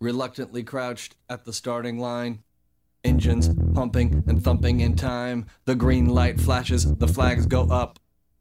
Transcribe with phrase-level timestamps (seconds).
[0.00, 2.42] reluctantly crouched at the starting line.
[3.04, 5.46] Engines pumping and thumping in time.
[5.64, 7.98] The green light flashes, the flags go up.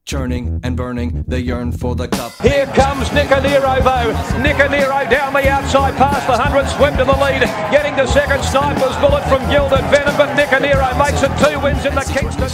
[0.10, 2.34] Churning and burning, they yearn for the cup.
[2.42, 4.10] Here comes though.
[4.42, 7.46] Nicanero down the outside past the 100, swim to the lead.
[7.70, 11.94] Getting the second, Sniper's Bullet from Gilded Venom, but Nicanero makes it two wins in
[11.94, 12.50] the Kingston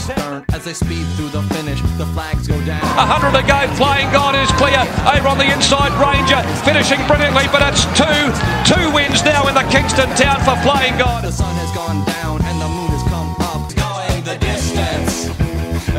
[0.52, 2.84] as they speed through the finish, the flags go down.
[3.00, 4.84] A hundred to go, Flying God is clear.
[5.08, 8.20] Over on the inside, Ranger finishing brilliantly, but it's two,
[8.68, 11.24] two wins now in the Kingston town for Flying God.
[11.24, 13.64] The sun has gone down and the moon has come up.
[13.80, 15.32] Going the distance.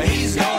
[0.05, 0.56] He's speed.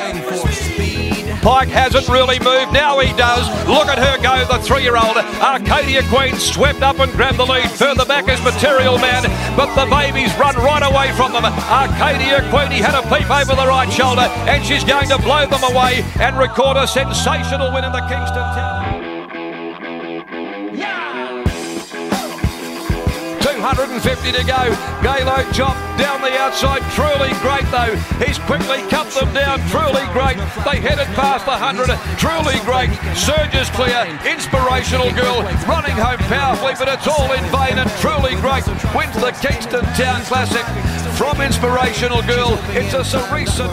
[1.43, 2.73] Pike hasn't really moved.
[2.73, 3.47] Now he does.
[3.69, 5.17] Look at her go, the three-year-old.
[5.41, 7.71] Arcadia Queen swept up and grabbed the lead.
[7.71, 9.23] Further back is Material Man,
[9.57, 11.45] but the babies run right away from them.
[11.45, 15.47] Arcadia Queen, he had a peep over the right shoulder, and she's going to blow
[15.47, 18.78] them away and record a sensational win in the Kingston Town.
[23.59, 24.71] 250 to go.
[25.03, 26.79] Galo chop down the outside.
[26.95, 27.91] Truly great though.
[28.23, 29.59] He's quickly cut them down.
[29.67, 30.39] Truly great.
[30.63, 31.91] They headed past the 100.
[32.23, 32.95] Truly great.
[33.19, 34.07] Surges clear.
[34.23, 35.43] Inspirational girl.
[35.67, 38.63] Running home powerfully, but it's all in vain and truly great.
[38.95, 40.63] Wins the Kingston Town Classic.
[41.19, 43.67] From Inspirational Girl, it's a Cerisa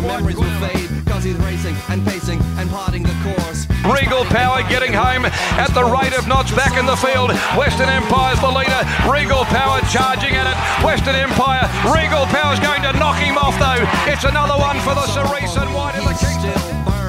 [1.16, 3.67] Memories will fade, cause he's racing and pacing and plotting the course.
[3.85, 7.31] Regal Power getting home at the rate of knots back in the field.
[7.58, 8.81] Western Empire's the leader.
[9.09, 10.58] Regal Power charging at it.
[10.83, 11.69] Western Empire.
[11.86, 13.86] Regal Power's going to knock him off though.
[14.11, 17.05] It's another one for the Cerise and White in the Kingston.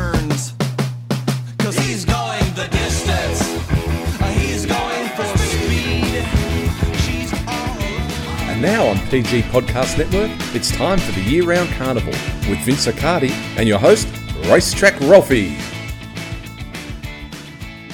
[8.57, 12.13] And now on PG Podcast Network, it's time for the year round carnival
[12.49, 14.09] with Vince Accardi and your host,
[14.47, 15.59] Racetrack Ralphie.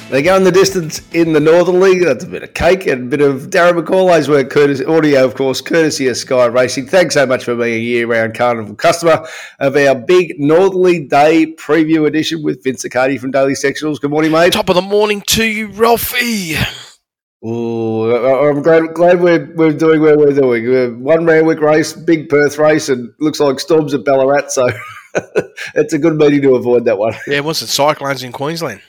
[0.09, 2.05] They go in the distance in the Northern League.
[2.05, 5.35] That's a bit of cake and a bit of Darren McAullay's work, courtesy, audio, of
[5.35, 6.87] course, courtesy of Sky Racing.
[6.87, 9.27] Thanks so much for being a year-round carnival customer
[9.59, 14.01] of our big Northerly Day preview edition with Vince Accardi from Daily Sectionals.
[14.01, 14.53] Good morning, mate.
[14.53, 16.55] Top of the morning to you, Ralphie.
[17.45, 20.65] Ooh, I- I'm glad, glad we're, we're doing where we're doing.
[20.65, 24.49] We're one Randwick race, big Perth race, and looks like storms at Ballarat.
[24.51, 24.69] So
[25.75, 27.15] it's a good meeting to avoid that one.
[27.27, 27.67] Yeah, what's it?
[27.67, 28.81] Cyclones in Queensland.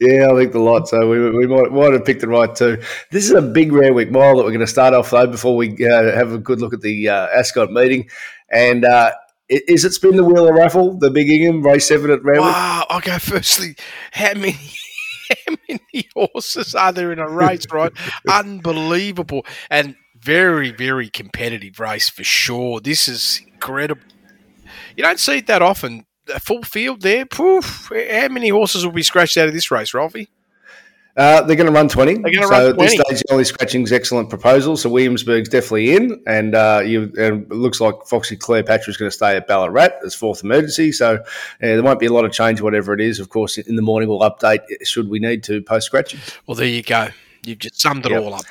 [0.00, 0.88] Yeah, I think the lot.
[0.88, 2.78] So we, we might, might have picked the right two.
[3.10, 5.70] This is a big Randwick mile that we're going to start off though before we
[5.86, 8.08] uh, have a good look at the uh, Ascot meeting.
[8.50, 9.12] And uh,
[9.48, 12.50] is it spin the wheel of raffle, the Big Ingham race seven at Randwick?
[12.52, 12.86] Wow.
[12.88, 13.76] I'll firstly.
[14.12, 14.56] How many?
[15.30, 17.66] How many horses are there in a race?
[17.72, 17.92] Right,
[18.28, 22.80] unbelievable and very, very competitive race for sure.
[22.80, 24.02] This is incredible.
[24.96, 26.06] You don't see it that often.
[26.34, 27.26] A full field there.
[27.26, 27.92] Poof.
[28.10, 30.30] How many horses will be scratched out of this race, Ralphie?
[31.16, 32.14] Uh, they're going to run 20.
[32.14, 33.04] They're gonna so run at this 20.
[33.16, 34.76] stage, Only Scratching's excellent proposal.
[34.76, 36.20] So Williamsburg's definitely in.
[36.26, 40.14] And, uh, you, and it looks like Foxy Cleopatra's going to stay at Ballarat as
[40.14, 40.90] fourth emergency.
[40.90, 41.22] So uh,
[41.60, 43.20] there won't be a lot of change, whatever it is.
[43.20, 46.18] Of course, in the morning, we'll update should we need to post scratching.
[46.46, 47.08] Well, there you go.
[47.44, 48.22] You've just summed it Yep.
[48.22, 48.44] all up.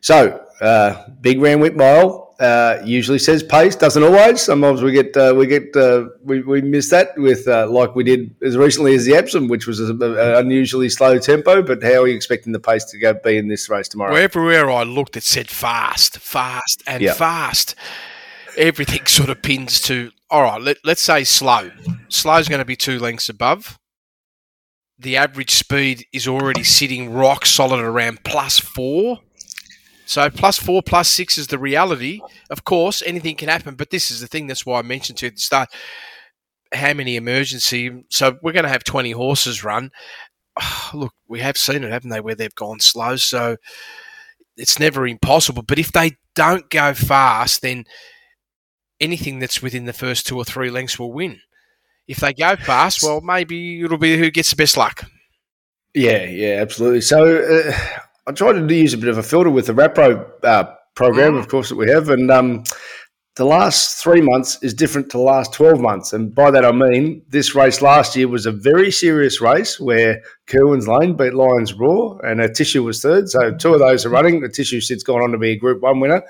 [0.00, 4.40] So, uh, big Randwick mile uh, usually says pace, doesn't always.
[4.40, 8.02] Sometimes we get uh, we get uh, we, we miss that with uh, like we
[8.02, 11.62] did as recently as the Epsom, which was an unusually slow tempo.
[11.62, 14.14] But how are you expecting the pace to go be in this race tomorrow?
[14.14, 17.12] Well, everywhere I looked, it said fast, fast, and Yeah.
[17.12, 17.74] fast.
[18.56, 21.70] Everything sort of pins to, all right, let, let's say slow.
[22.08, 23.78] Slow is going to be two lengths above.
[24.98, 29.20] The average speed is already sitting rock solid around plus four.
[30.10, 32.20] So plus four, plus six is the reality.
[32.50, 34.48] Of course, anything can happen, but this is the thing.
[34.48, 35.68] That's why I mentioned to the start
[36.72, 38.02] how many emergency.
[38.10, 39.92] So we're going to have 20 horses run.
[40.94, 43.14] Look, we have seen it, haven't they, where they've gone slow.
[43.14, 43.56] So
[44.56, 45.62] it's never impossible.
[45.62, 47.84] But if they don't go fast, then
[48.98, 51.38] anything that's within the first two or three lengths will win.
[52.08, 55.04] If they go fast, well, maybe it'll be who gets the best luck.
[55.94, 57.02] Yeah, yeah, absolutely.
[57.02, 58.00] So uh,
[58.30, 61.48] I tried to use a bit of a filter with the Rapro uh, program, of
[61.48, 62.62] course, that we have, and um,
[63.34, 66.70] the last three months is different to the last twelve months, and by that I
[66.70, 71.74] mean this race last year was a very serious race where Kerwin's Lane beat Lions
[71.74, 73.28] Roar, and Atishu was third.
[73.28, 74.42] So two of those are running.
[74.42, 76.22] The Tissue since gone on to be a Group One winner,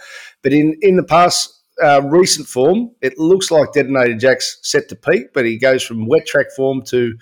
[0.42, 1.58] but in in the past.
[1.82, 6.06] Uh, recent form, it looks like Detonator Jack's set to peak, but he goes from
[6.06, 7.14] wet track form to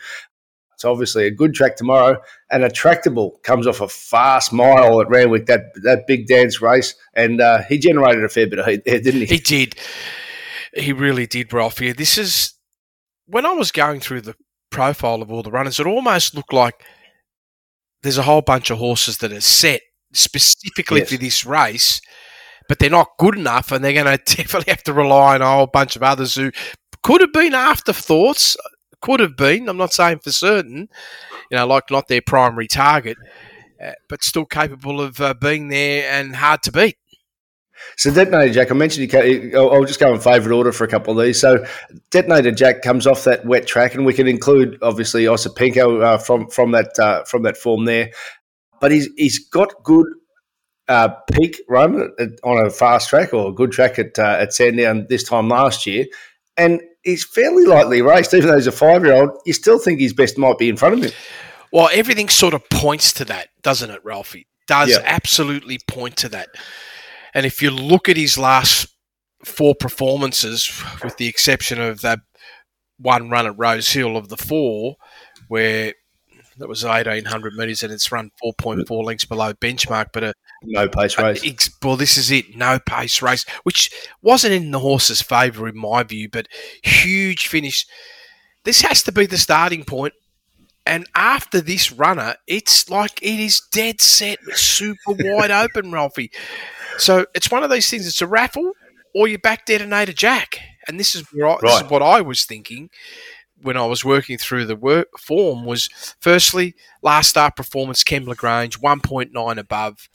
[0.79, 2.21] it's obviously a good track tomorrow.
[2.53, 6.95] And a tractable comes off a fast mile at Randwick, that that big dance race,
[7.15, 9.27] and uh, he generated a fair bit of heat there, didn't he?
[9.27, 9.75] He did.
[10.73, 11.81] He really did, Ralph.
[11.81, 12.55] Yeah, this is
[13.27, 14.37] when I was going through the
[14.71, 16.81] profile of all the runners, it almost looked like
[18.05, 19.81] there's a whole bunch of horses that are set
[20.13, 21.11] specifically Yes.
[21.11, 22.01] for this race,
[22.69, 25.47] but they're not good enough, and they're going to definitely have to rely on a
[25.51, 26.53] whole bunch of others who
[27.03, 28.57] could have been afterthoughts.
[29.01, 29.69] Could have been.
[29.69, 30.89] I'm not saying for certain.
[31.51, 33.17] You know, like not their primary target,
[33.83, 36.97] uh, but still capable of uh, being there and hard to beat.
[37.97, 39.59] So Detonator Jack, I mentioned you.
[39.59, 41.41] I'll just go in favourite order for a couple of these.
[41.41, 41.65] So
[42.11, 46.49] Detonator Jack comes off that wet track, and we can include obviously Osipenko uh, from
[46.49, 48.11] from that uh, from that form there.
[48.81, 50.07] But he's he's got good
[50.89, 52.11] uh, peak run
[52.43, 55.87] on a fast track or a good track at uh, at Sandown this time last
[55.87, 56.07] year,
[56.57, 58.35] and he's fairly lightly raced.
[58.35, 60.77] Even though he's a five year old, you still think his best might be in
[60.77, 61.13] front of him.
[61.73, 64.47] Well, everything sort of points to that, doesn't it, Ralphie?
[64.67, 65.03] Does Yeah.
[65.05, 66.49] absolutely point to that.
[67.35, 68.89] And if you look at his last
[69.45, 70.71] four performances,
[71.03, 72.21] with the exception of that
[72.99, 74.97] one run at Rosehill of the four,
[75.49, 75.95] where
[76.59, 81.19] that was 1800 metres and it's run 4.4 lengths below benchmark, but a, No pace
[81.19, 81.47] uh, race.
[81.47, 82.57] Ex- well, this is it.
[82.57, 83.91] No pace race, which
[84.23, 86.49] wasn't in the horse's favour in my view, but
[86.83, 87.87] huge finish.
[88.65, 90.15] This has to be the starting point.
[90.85, 96.31] And after this runner, it's like it is dead set, super wide open, Ralphie.
[96.97, 98.07] So it's one of those things.
[98.09, 98.73] It's a raffle,
[99.15, 100.59] or you back detonator Jack.
[100.89, 102.89] And this is where I, this is what I was thinking
[103.61, 105.67] when I was working through the work form.
[105.67, 105.91] Was
[106.21, 110.09] firstly last start performance, Kembla Grange, one point nine above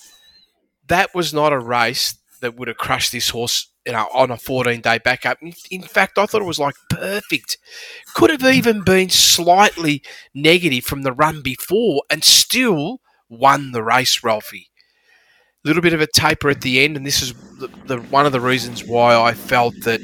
[0.94, 4.38] that was not a race that would have crushed this horse you know, on a
[4.38, 5.40] 14 day backup.
[5.72, 7.58] In, fact, I thought it was like perfect.
[8.14, 10.04] Could have even been slightly
[10.36, 14.70] negative from the run before and still won the race, Ralphie.
[15.66, 18.26] A little bit of a taper at the end, and this is the, the, one
[18.26, 20.02] of the reasons why I felt that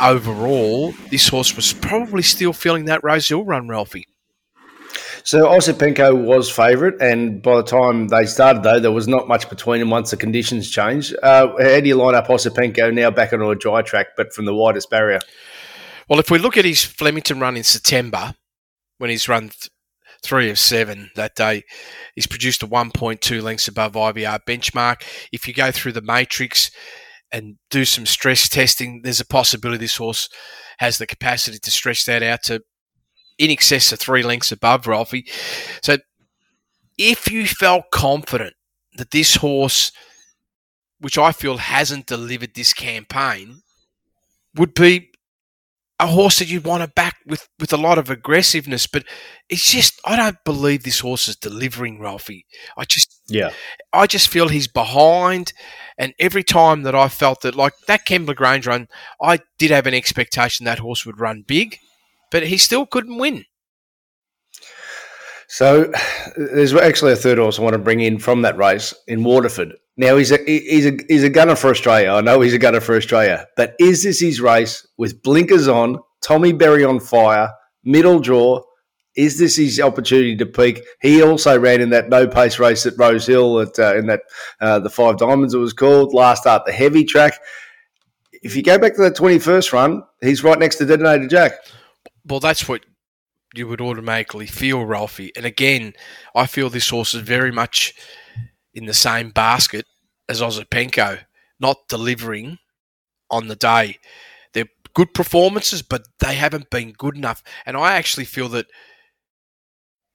[0.00, 4.06] overall this horse was probably still feeling that Rosehill run, Ralphie.
[5.24, 9.48] So Osipenko was favourite, and by the time they started, though, there was not much
[9.48, 11.14] between them once the conditions changed.
[11.22, 14.44] Uh, how do you line up Osipenko now back onto a dry track, but from
[14.46, 15.20] the widest barrier?
[16.08, 18.34] Well, if we look at his Flemington run in September,
[18.98, 19.70] when he's run th-
[20.22, 21.62] three of seven that day,
[22.14, 25.02] he's produced a 1.2 lengths above IVR benchmark.
[25.32, 26.70] If you go through the matrix
[27.32, 30.28] and do some stress testing, there's a possibility this horse
[30.78, 32.62] has the capacity to stretch that out to
[33.40, 35.24] in excess of three lengths above Ralphie.
[35.82, 35.96] So
[36.98, 38.52] if you felt confident
[38.96, 39.92] that this horse,
[41.00, 43.62] which I feel hasn't delivered this campaign,
[44.54, 45.10] would be
[45.98, 49.04] a horse that you'd want to back with, with a lot of aggressiveness, but
[49.48, 52.44] it's just I don't believe this horse is delivering, Ralphie.
[52.76, 53.50] I just Yeah.
[53.92, 55.54] I just feel he's behind,
[55.96, 58.88] and every time that I felt that like that Kembla Grange run,
[59.22, 61.78] I did have an expectation that horse would run big,
[62.30, 63.44] but he still couldn't win.
[65.48, 65.92] So
[66.36, 69.74] there's actually a third horse I want to bring in from that race in Waterford.
[69.96, 72.12] Now he's a he's a he's a gunner for Australia.
[72.12, 75.98] I know he's a gunner for Australia, but is this his race with blinkers on,
[76.22, 77.50] Tommy Berry on fire,
[77.84, 78.62] middle draw?
[79.16, 80.80] Is this his opportunity to peak?
[81.02, 84.20] He also ran in that no pace race at Rosehill at uh, in that
[84.60, 87.34] uh, the Five Diamonds it was called last start the heavy track.
[88.42, 91.54] If you go back to the twenty first run, he's right next to Detonator Jack.
[92.30, 92.84] Well, that's what
[93.54, 95.32] you would automatically feel, Ralphie.
[95.36, 95.94] And again,
[96.34, 97.92] I feel this horse is very much
[98.72, 99.84] in the same basket
[100.28, 101.20] as Osipenko,
[101.58, 102.58] not delivering
[103.30, 103.98] on the day.
[104.52, 107.42] They're good performances, but they haven't been good enough.
[107.66, 108.66] And I actually feel that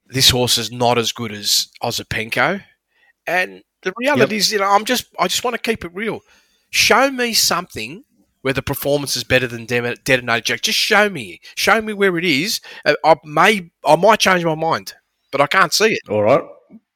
[0.05, 2.63] this horse is not as good as Osipenko.
[3.27, 6.21] And the reality is, you know, I'm just I just want to keep it real.
[6.69, 8.03] Show me something
[8.45, 10.61] where the performance is better than Detonator Jack.
[10.61, 12.61] Just show me, show me where it is.
[12.85, 14.93] Uh, I may, I might change my mind,
[15.31, 16.01] but I can't see it.
[16.07, 16.43] All right.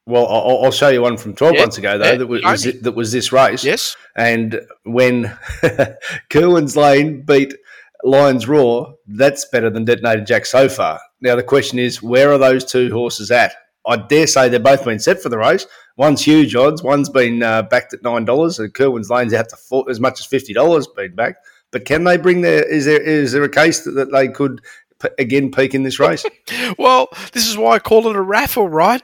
[0.05, 2.43] Well, I'll, I'll show you one from twelve Yeah, months ago though yeah, that was,
[2.43, 3.63] was that was this race.
[3.63, 5.35] Yes, And when
[6.29, 7.55] Kerwin's Lane beat
[8.03, 10.99] Lions Roar, that's better than Detonator Jack so far.
[11.19, 13.55] Now the question is, where are those two horses at?
[13.89, 15.65] I dare say they've both been set for the race.
[15.97, 16.83] One's huge odds.
[16.83, 20.19] One's been uh, backed at nine dollars, and Kerwin's Lane's out to four, as much
[20.19, 21.45] as fifty dollars been backed.
[21.71, 22.63] But can they bring their?
[22.63, 24.61] Is there is there a case that, that they could
[25.01, 26.25] p- again peak in this race?
[26.77, 29.01] Well, this is why I call it a raffle, right?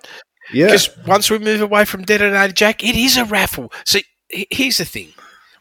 [0.54, 0.66] Yeah.
[0.66, 3.72] Because once we move away from Detonator Jack, it is a raffle.
[3.86, 5.10] See, here's the thing.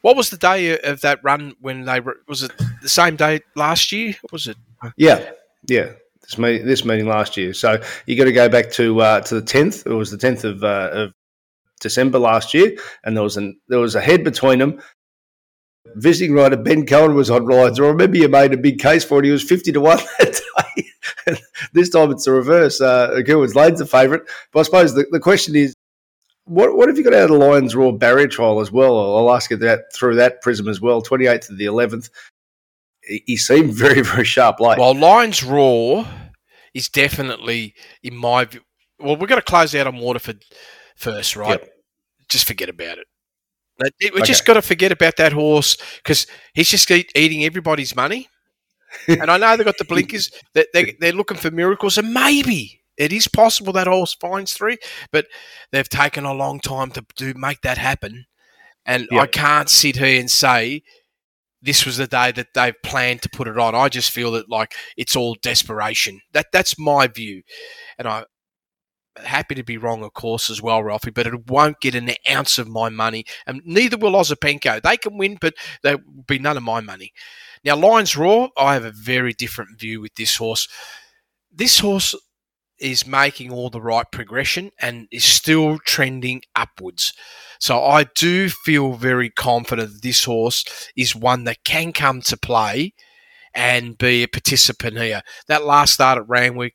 [0.03, 2.53] What was the day of that run when they were, was it
[2.83, 4.15] the same day last year?
[4.33, 4.57] Was it?
[4.97, 5.31] Yeah,
[5.67, 5.93] yeah.
[6.25, 7.53] This meeting, this meeting last year.
[7.53, 9.87] So you got to go back to uh, to the tenth.
[9.87, 11.13] It was the tenth of, uh, of
[11.81, 14.81] December last year, and there was an there was a head between them.
[15.97, 17.79] Visiting writer Ben Cohen was on rides.
[17.79, 19.27] I remember you made a big case for it.
[19.27, 21.35] He was fifty to one that day.
[21.73, 22.81] This time it's the reverse.
[22.81, 24.23] Uh, Gilman's Lane's the favourite.
[24.53, 25.75] But I suppose the, the question is,
[26.47, 29.17] what what have you got out of the Lions Roar barrier trial as well?
[29.17, 31.03] I'll ask you that through that prism as well.
[31.03, 32.09] Twenty eighth to the eleventh.
[33.07, 34.79] He, seemed very very sharp late.
[34.79, 36.07] Well, Lions Roar
[36.73, 38.61] is definitely in my view.
[38.99, 40.43] Well, we're going to close out on Waterford
[40.97, 41.61] first, right?
[41.61, 41.71] Yep.
[42.29, 43.07] Just forget about it.
[43.81, 44.23] Like, We Okay.
[44.23, 48.29] just got to forget about that horse because he's just eat, eating everybody's money.
[49.09, 50.31] and I know they've got the blinkers.
[50.55, 54.79] That they, they're looking for miracles, and maybe it is possible that horse finds three,
[55.11, 55.27] but
[55.73, 58.27] they've taken a long time to do make that happen.
[58.87, 60.83] And I can't sit here and say
[61.65, 63.75] this was the day that they've planned to put it on.
[63.75, 66.21] I just feel that like it's all desperation.
[66.33, 67.43] That that's my view,
[67.99, 68.25] and I
[69.17, 71.11] happy to be wrong, of course, as well, Ralphie.
[71.11, 74.83] But it won't get an ounce of my money, and neither will Osipenko.
[74.83, 77.13] They can win, but there will be none of my money.
[77.65, 80.69] Now, Lions Roar, I have a very different view with this horse.
[81.51, 82.15] This horse
[82.79, 87.13] is making all the right progression and is still trending upwards.
[87.61, 90.65] So I do feel very confident this horse
[90.97, 92.95] is one that can come to play
[93.55, 95.23] and be a participant here.
[95.47, 96.75] That last start at Randwick,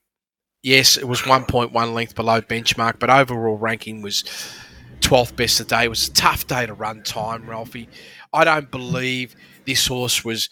[0.64, 4.24] yes, it was 1.1 length below benchmark, but overall ranking was
[5.02, 5.84] 12th best of the day.
[5.86, 7.90] It was a tough day to run time, Ralphie.
[8.32, 10.50] I don't believe this horse was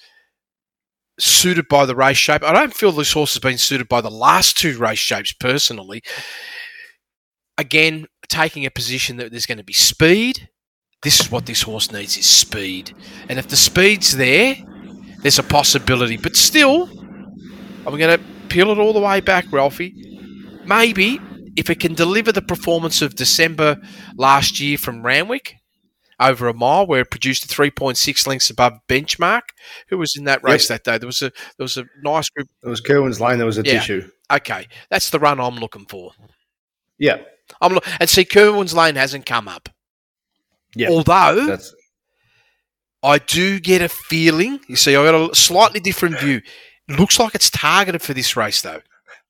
[1.20, 2.44] suited by the race shape.
[2.44, 6.04] I don't feel this horse has been suited by the last two race shapes personally.
[7.58, 10.50] Again, taking a position that there's going to be speed.
[11.04, 12.96] This is what this horse needs is speed.
[13.30, 14.58] And if the speed's there,
[15.22, 16.18] there's a possibility.
[16.18, 16.90] But still,
[17.86, 19.94] I'm going to peel it all the way back, Ralphie.
[20.66, 21.20] Maybe
[21.56, 23.78] if it can deliver the performance of December
[24.16, 25.56] last year from Randwick
[26.20, 29.42] over a mile, where it produced a 3.6 lengths above benchmark.
[29.90, 30.98] Who was in that race that day?
[30.98, 32.48] There was a there was a nice group.
[32.64, 33.38] it was Kerwin's Lane.
[33.38, 33.80] There was a Yeah.
[33.80, 34.10] tissue.
[34.32, 36.12] Okay, that's the run I'm looking for.
[36.98, 37.18] Yeah,
[37.62, 39.70] I'm lo- and see Kerwin's Lane hasn't come up.
[40.76, 40.90] yeah.
[40.90, 41.74] Although That's
[43.04, 44.60] I do get a feeling.
[44.68, 46.42] You see, I got a slightly different view.
[46.90, 48.82] Looks like it's targeted for this race, though.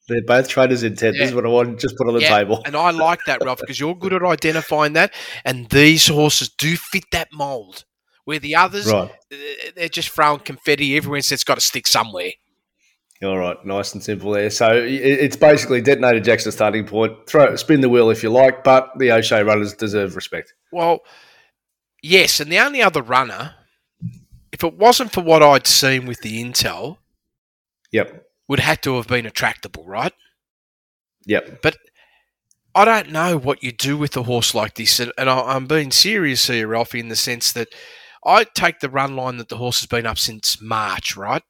[0.07, 1.17] They're both traders' intent.
[1.17, 2.61] This is what I want just put on the Yeah, table.
[2.65, 5.13] And I like that, Ralph, because you're good at identifying that.
[5.43, 7.83] And these horses do fit that mould.
[8.25, 9.09] Where the others, Right.
[9.31, 9.35] uh,
[9.75, 12.31] they're just throwing confetti everywhere, so it's got to stick somewhere.
[13.23, 14.49] All right, nice and simple there.
[14.49, 17.13] So it's basically detonator Jackson starting point.
[17.25, 20.53] Throw spin the wheel if you like, but the O'Shea runners deserve respect.
[20.71, 20.99] Well,
[22.03, 23.55] yes, and the only other runner,
[24.51, 26.97] if it wasn't for what I'd seen with the intel,
[27.93, 30.13] Yep, would have to have been attractable, right?
[31.25, 31.61] yep.
[31.61, 31.77] But
[32.73, 35.65] I don't know what you do with a horse like this, and, and I, I'm
[35.65, 37.69] being serious here, Ralphie, in the sense that
[38.25, 41.41] I take the run line that the horse has been up since March, right?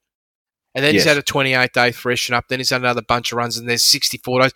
[0.74, 2.44] And then he's had a 28 day freshen up.
[2.48, 4.52] Then he's had another bunch of runs, and there's 64 days.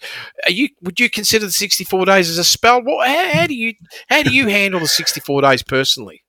[0.47, 0.69] Are you?
[0.83, 2.83] Would you consider the 64 days as a spell?
[2.83, 3.73] What, how, how do you
[4.09, 6.22] how do you handle the 64 days personally?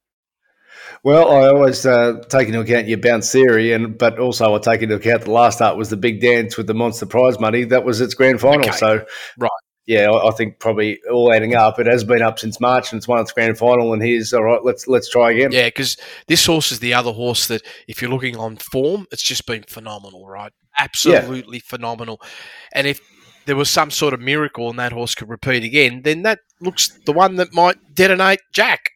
[1.03, 4.81] Well, I always uh, take into account your bounce theory, and but also I take
[4.81, 7.65] into account the last start was the big dance with the monster prize money.
[7.65, 8.61] That was its grand final.
[8.61, 8.71] Okay.
[8.71, 9.05] So,
[9.37, 9.51] Right.
[9.85, 12.99] Yeah, I I think probably all adding up, it has been up since March, and
[12.99, 13.91] it's won its grand final.
[13.91, 14.63] And here's all right.
[14.63, 15.51] Let's let's try again.
[15.51, 19.23] Yeah, because this horse is the other horse that, if you're looking on form, it's
[19.23, 20.53] just been phenomenal, right?
[20.79, 22.21] Absolutely phenomenal.
[22.73, 23.01] And if
[23.45, 26.97] there was some sort of miracle and that horse could repeat again, then that looks
[27.05, 28.92] the one that might detonate Jack.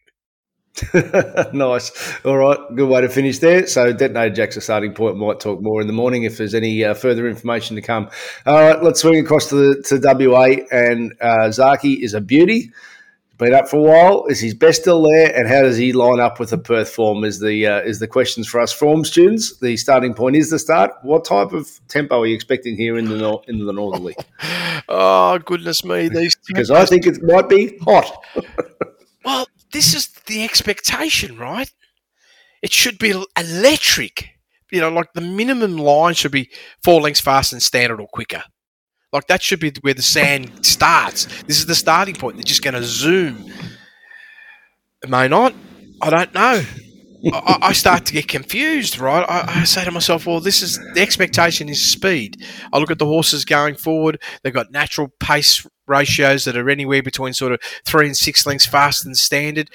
[1.54, 1.92] nice.
[2.26, 2.58] All right.
[2.76, 3.68] Good way to finish there.
[3.68, 5.18] So, Detonator Jack's a starting point.
[5.18, 8.10] Might talk more in the morning if there's any uh, further information to come.
[8.46, 8.82] All right.
[8.82, 10.58] Let's swing across to, the, to WA.
[10.72, 12.72] And uh, Zaki is a beauty.
[13.38, 14.26] Been up for a while.
[14.26, 15.32] Is his best still there?
[15.36, 17.24] And how does he line up with the Perth form?
[17.24, 19.60] Is the uh, is the questions for us form students?
[19.60, 20.92] The starting point is the start.
[21.04, 24.16] What type of tempo are you expecting here in the nor- in the Northerly?
[24.90, 26.10] Oh, goodness me.
[26.10, 28.12] These Because I think it might be hot.
[29.26, 31.72] Well, this is the expectation, right?
[32.62, 34.30] It should be electric.
[34.72, 36.50] You know, like the minimum line should be
[36.84, 38.44] four lengths faster than standard or quicker.
[39.14, 41.26] Like that should be where the sand starts.
[41.44, 42.36] This is the starting point.
[42.36, 43.52] They're just going to zoom.
[45.02, 45.54] It may not.
[46.02, 46.64] I don't know.
[47.34, 49.26] I, I start to get confused, right?
[49.28, 52.44] I, I say to myself, well, this is the expectation is speed.
[52.72, 54.22] I look at the horses going forward.
[54.44, 58.66] They've got natural pace ratios that are anywhere between sort of three and six lengths
[58.66, 59.70] faster than standard.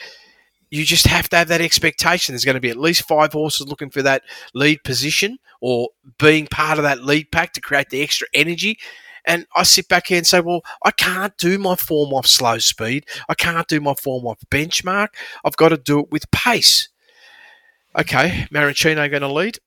[0.72, 2.32] You just have to have that expectation.
[2.32, 4.22] There's going to be at least five horses looking for that
[4.54, 8.78] lead position or being part of that lead pack to create the extra energy.
[9.26, 12.56] And I sit back here and say, well, I can't do my form off slow
[12.56, 13.04] speed.
[13.28, 15.08] I can't do my form off benchmark.
[15.44, 16.88] I've got to do it with pace.
[17.96, 19.58] Okay, Maranchino going to lead.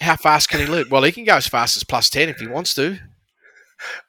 [0.00, 0.90] How fast can he lead?
[0.90, 2.98] Well, he can go as fast as plus 10 if he wants to.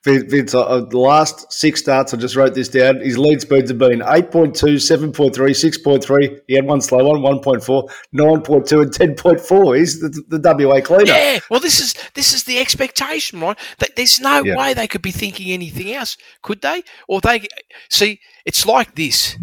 [0.03, 2.99] Vince, uh, the last six starts, I just wrote this down.
[2.99, 6.39] His lead speeds have been 8.2, 7.3, 6.3.
[6.47, 9.77] He had one slow one, 1.4, 9.2, and 10.4.
[9.77, 11.05] He's the, the WA cleaner.
[11.05, 13.57] Yeah, well, this is this is the expectation, right?
[13.79, 14.57] That there's no Yeah.
[14.57, 16.83] way they could be thinking anything else, could they?
[17.07, 17.47] Or they
[17.89, 19.37] see, it's like this.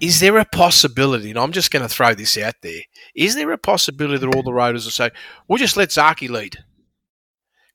[0.00, 1.30] Is there a possibility?
[1.30, 2.82] And I'm just going to throw this out there.
[3.14, 5.10] Is there a possibility that all the riders will say,
[5.48, 6.58] "We'll just let Zaki lead"?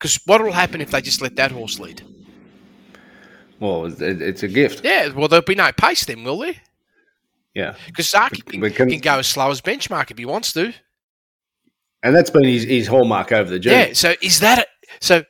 [0.01, 2.01] Because what will happen if they just let that horse lead?
[3.60, 4.84] Well, it's a gift.
[4.84, 6.55] Yeah, well, there'll be no pace then, will there?
[7.53, 7.75] Yeah.
[7.86, 10.74] Because Zaki can, can- can go as slow as benchmark if he wants to.
[12.01, 13.89] And that's been his, his hallmark over the journey.
[13.89, 13.93] Yeah.
[13.93, 14.65] So is that a,
[15.00, 15.24] so?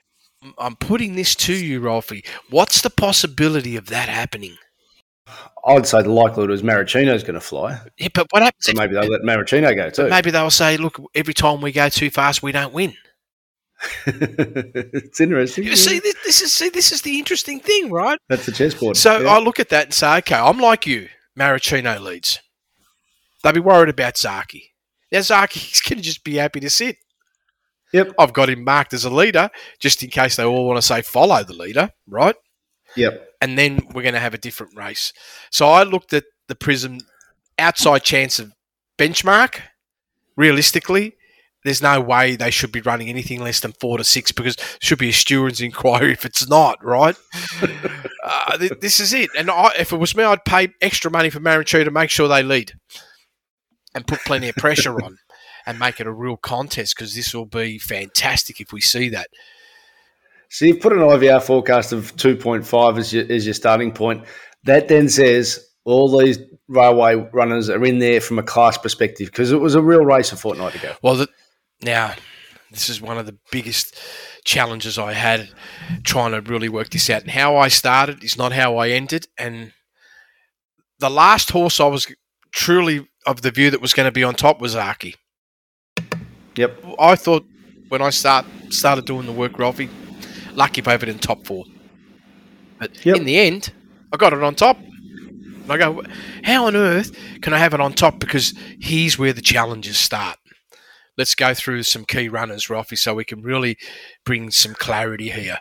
[0.58, 2.24] I'm putting this to you, Ralphie.
[2.50, 4.56] What's the possibility of that happening?
[5.68, 7.78] I'd say the likelihood is Maricino's going to fly.
[7.98, 8.66] Yeah, but what happens?
[8.66, 10.10] So maybe they'll let Maricino go too.
[10.10, 12.94] maybe they'll say, "Look, every time we go too fast, we don't win."
[14.06, 15.64] it's interesting.
[15.64, 18.20] You see, this, this is see, this is the interesting thing, right?
[18.30, 18.98] That's the chessboard.
[18.98, 19.30] So Yeah.
[19.30, 21.10] I look at that and say, "Okay, I'm like you.
[21.38, 22.40] Maricino leads.
[23.44, 24.74] They'll be worried about Zaki.
[25.12, 26.98] Now Zaki's going to just be happy to sit.
[27.94, 28.14] Yep.
[28.20, 31.02] I've got him marked as a leader, just in case they all want to say
[31.02, 32.36] follow the leader, right?
[32.98, 33.26] Yep.
[33.42, 35.14] and then we're going to have a different race.
[35.50, 36.98] So I looked at the Prism
[37.58, 38.52] outside chance of
[38.98, 39.62] benchmark.
[40.38, 41.16] Realistically,
[41.64, 44.78] there's no way they should be running anything less than four to six because it
[44.80, 47.16] should be a steward's inquiry if it's not right.
[48.24, 49.30] uh, th- this is it.
[49.38, 52.28] And I, if it was me, I'd pay extra money for Maranchu to make sure
[52.28, 52.74] they lead
[53.94, 55.18] and put plenty of pressure on
[55.66, 59.28] and make it a real contest because this will be fantastic if we see that.
[60.50, 64.26] So you've put an IVR forecast of 2.5 as your, as your starting point.
[64.64, 69.52] That then says all these railway runners are in there from a class perspective because
[69.52, 70.94] it was a real race a fortnight ago.
[71.02, 71.30] Well, the,
[71.84, 72.16] now
[72.72, 74.00] this is one of the biggest
[74.46, 75.50] challenges I had
[76.04, 77.22] trying to really work this out.
[77.22, 79.28] And how I started is not how I ended.
[79.38, 79.74] And
[81.00, 82.08] the last horse I was
[82.52, 85.16] truly of the view that was going to be on top was Zaki.
[86.56, 86.84] Yep.
[87.00, 87.46] I thought
[87.90, 89.90] when I start started doing the work, Ralphie,
[90.54, 91.66] lucky if I have it in top four.
[92.80, 93.18] But Yep.
[93.18, 93.74] in the end,
[94.14, 94.78] I got it on top.
[94.78, 96.04] And I go,
[96.44, 98.20] how on earth can I have it on top?
[98.20, 100.38] Because here's where the challenges start.
[101.22, 103.78] Let's go through some key runners, Ralphie, so we can really
[104.26, 105.60] bring some clarity here.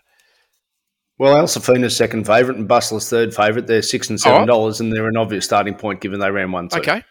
[1.18, 3.66] Well, Al Safina's second favourite and Bustler's third favourite.
[3.66, 4.46] They're six and seven right.
[4.46, 6.70] dollars, and they're an obvious starting point given they ran one.
[6.70, 6.78] Two.
[6.78, 7.04] Okay.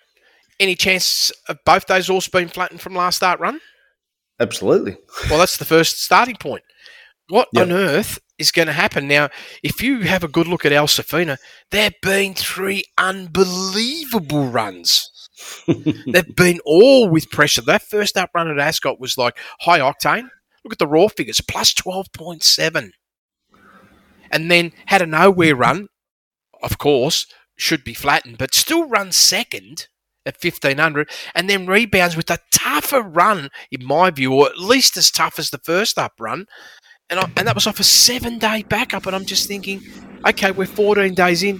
[0.59, 3.59] Any chance of both those horses being flattened from last start run?
[4.39, 4.97] absolutely.
[5.29, 6.63] Well, that's the first starting point.
[7.27, 7.67] What Yep.
[7.67, 9.29] on earth is going to happen now?
[9.62, 11.38] If you have a good look at Al Safina,
[11.69, 15.12] there have been three unbelievable runs.
[15.67, 17.62] They've been all with pressure.
[17.62, 20.30] That first up run at Ascot was like high octane.
[20.63, 22.91] Look at the raw figures, plus twelve point seven,
[24.32, 25.88] and then had a nowhere run.
[26.62, 27.25] Of course,
[27.56, 29.88] should be flattened, but still runs second
[30.25, 34.97] at 1500 and then rebounds with a tougher run in my view or at least
[34.97, 36.45] as tough as the first up run
[37.10, 39.82] and, I, and that was off a seven day backup and i'm just thinking
[40.28, 41.60] okay we're 14 days in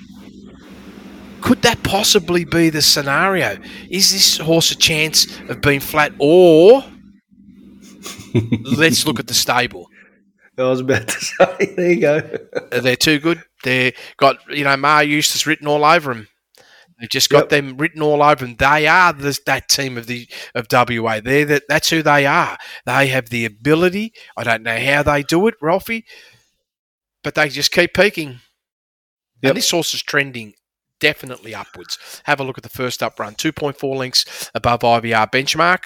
[1.42, 3.58] could that possibly be the scenario
[3.90, 6.84] is this horse a chance of being flat or
[8.78, 9.88] let's look at the stable
[10.58, 11.74] I was about to say.
[11.78, 12.22] There you go.
[12.82, 13.42] they're too good.
[13.64, 16.28] They're got you know Maher Eustace written all over them.
[17.00, 17.50] They've just got Yep.
[17.50, 18.58] them written all over them.
[18.58, 21.22] They are this, that team of the of WA.
[21.22, 22.58] They're that, that's who they are.
[22.86, 24.12] They have the ability.
[24.36, 26.04] I don't know how they do it, Ralphie,
[27.24, 28.42] but they just keep peaking.
[29.42, 29.52] Yep.
[29.52, 30.56] And this horse is trending
[31.00, 32.22] definitely upwards.
[32.26, 35.86] Have a look at the first up run, two point four lengths above IVR benchmark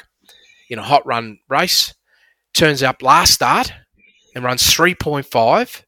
[0.70, 1.94] in a hot run race.
[2.54, 3.74] Turns up last start
[4.36, 5.86] and runs three point five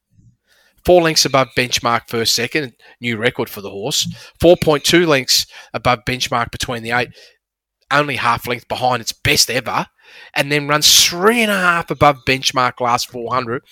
[0.85, 4.07] four lengths above benchmark first second, new record for the horse.
[4.39, 7.09] 4.2 lengths above benchmark between the eight,
[7.91, 9.88] only half length behind its best ever,
[10.35, 13.63] and then runs three and a half above benchmark last 400.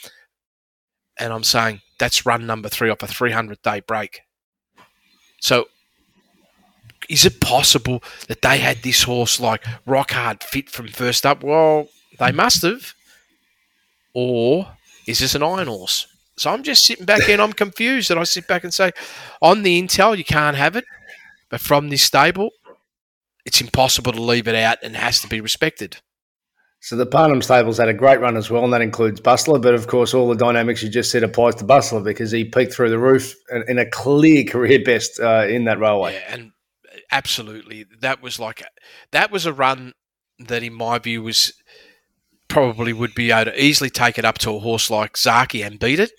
[1.20, 4.22] And I'm saying that's run number three off a 300 day break.
[5.44, 5.68] So,
[7.10, 11.44] is it possible that they had this horse like rock hard fit from first up?
[11.44, 12.94] Well, they must have.
[14.14, 14.70] Or
[15.06, 16.08] is this an iron horse?
[16.38, 18.10] So I'm just sitting back and I'm confused.
[18.10, 18.94] And I sit back and say,
[19.42, 20.86] on the intel, you can't have it.
[21.50, 22.52] But from this stable,
[23.44, 25.98] it's impossible to leave it out and has to be respected.
[26.84, 29.58] So the Parnham Stables had a great run as well, and that includes Bustler.
[29.58, 32.74] But of course, all the dynamics you just said applies to Bustler because he peaked
[32.74, 33.34] through the roof
[33.70, 36.16] in, a clear career best uh, in that railway.
[36.16, 36.52] Yeah, and
[37.10, 38.66] absolutely, that was like a,
[39.12, 39.94] that was a run
[40.40, 41.54] that, in my view, was
[42.50, 45.80] probably would be able to easily take it up to a horse like Zaki and
[45.80, 46.12] beat it.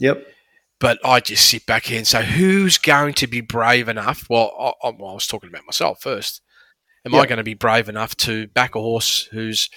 [0.00, 0.26] Yep.
[0.80, 4.26] But I just sit back here and say, who's going to be brave enough?
[4.30, 6.40] Well, I, I, well, I was talking about myself first.
[7.06, 9.70] Am I going to be brave enough to back a horse who's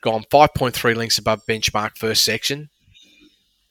[0.00, 2.70] gone 5.3 lengths above benchmark first section,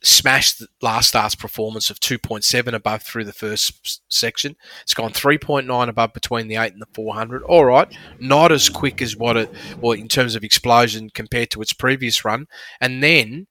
[0.04, 4.58] smashed the last start's performance of 2.7 above through the first section.
[4.82, 7.44] It's gone 3.9 above between the 8 and the 400.
[7.44, 7.88] All right,
[8.20, 12.26] not as quick as what it, well, in terms of explosion compared to its previous
[12.26, 12.48] run.
[12.82, 13.48] And then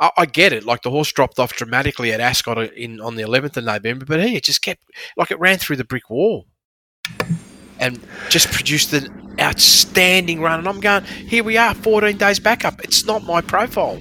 [0.00, 3.22] I, I get it, like the horse dropped off dramatically at Ascot in on the
[3.22, 4.82] 11th of November, but hey, it just kept,
[5.16, 6.46] like it ran through the brick wall
[7.80, 10.60] and just produced an outstanding run.
[10.60, 12.82] And I'm going, here we are, 14 days back up.
[12.82, 14.00] It's not my profile.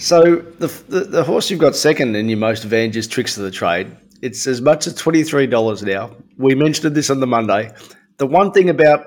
[0.00, 3.50] So the, the the horse you've got second in your most advantageous tricks of the
[3.50, 6.16] trade, it's as much as twenty three dollars now.
[6.38, 7.70] We mentioned this on the Monday.
[8.16, 9.04] The one thing about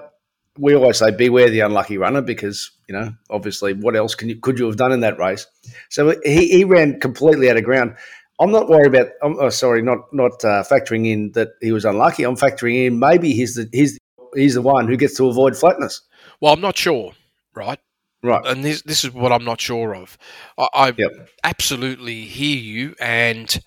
[0.59, 4.35] we always say beware the unlucky runner because you know obviously what else can you
[4.35, 5.47] could you have done in that race?
[5.89, 7.95] So he, he ran completely out of ground.
[8.39, 9.07] I'm not worried about.
[9.21, 12.23] I'm oh, sorry, not not uh, factoring in that he was unlucky.
[12.23, 13.97] I'm factoring in maybe he's the he's
[14.35, 16.01] he's the one who gets to avoid flatness.
[16.41, 17.13] Well, I'm not sure,
[17.53, 17.79] right?
[18.23, 18.45] Right.
[18.45, 20.17] And this this is what I'm not sure of.
[20.57, 21.29] I, I Yep.
[21.43, 23.59] absolutely hear you, and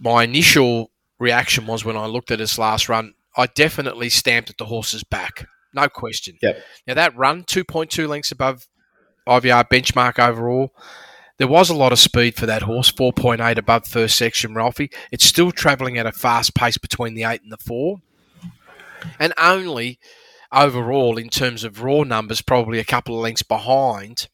[0.00, 4.56] my initial reaction was when I looked at his last run, I definitely stamped at
[4.58, 6.38] the horse's back, no question.
[6.40, 6.62] Yep.
[6.86, 8.68] Now that run, 2.2 lengths above
[9.26, 10.72] IVR benchmark overall.
[11.38, 14.90] There was a lot of speed for that horse, 4.8 above first section, Ralphie.
[15.12, 18.00] It's still travelling at a fast pace between the 8 and the 4.
[19.20, 20.00] And only
[20.52, 24.26] overall, in terms of raw numbers, probably a couple of lengths behind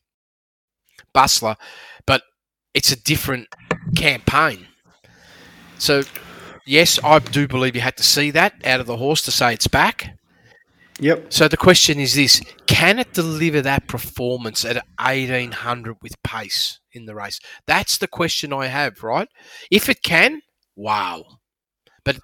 [1.13, 1.57] Bustler.
[2.07, 2.23] But
[2.73, 3.49] it's a different
[3.95, 4.67] campaign.
[5.77, 6.05] So,
[6.67, 9.53] yes, I do believe you had to see that out of the horse to say
[9.53, 10.17] it's back.
[11.01, 11.33] Yep.
[11.33, 16.79] So the question is this: Can it deliver that performance at eighteen hundred with pace
[16.95, 17.41] in the race?
[17.67, 19.03] That's the question I have.
[19.03, 19.29] Right?
[19.71, 20.41] If it can,
[20.77, 21.25] wow.
[22.05, 22.19] But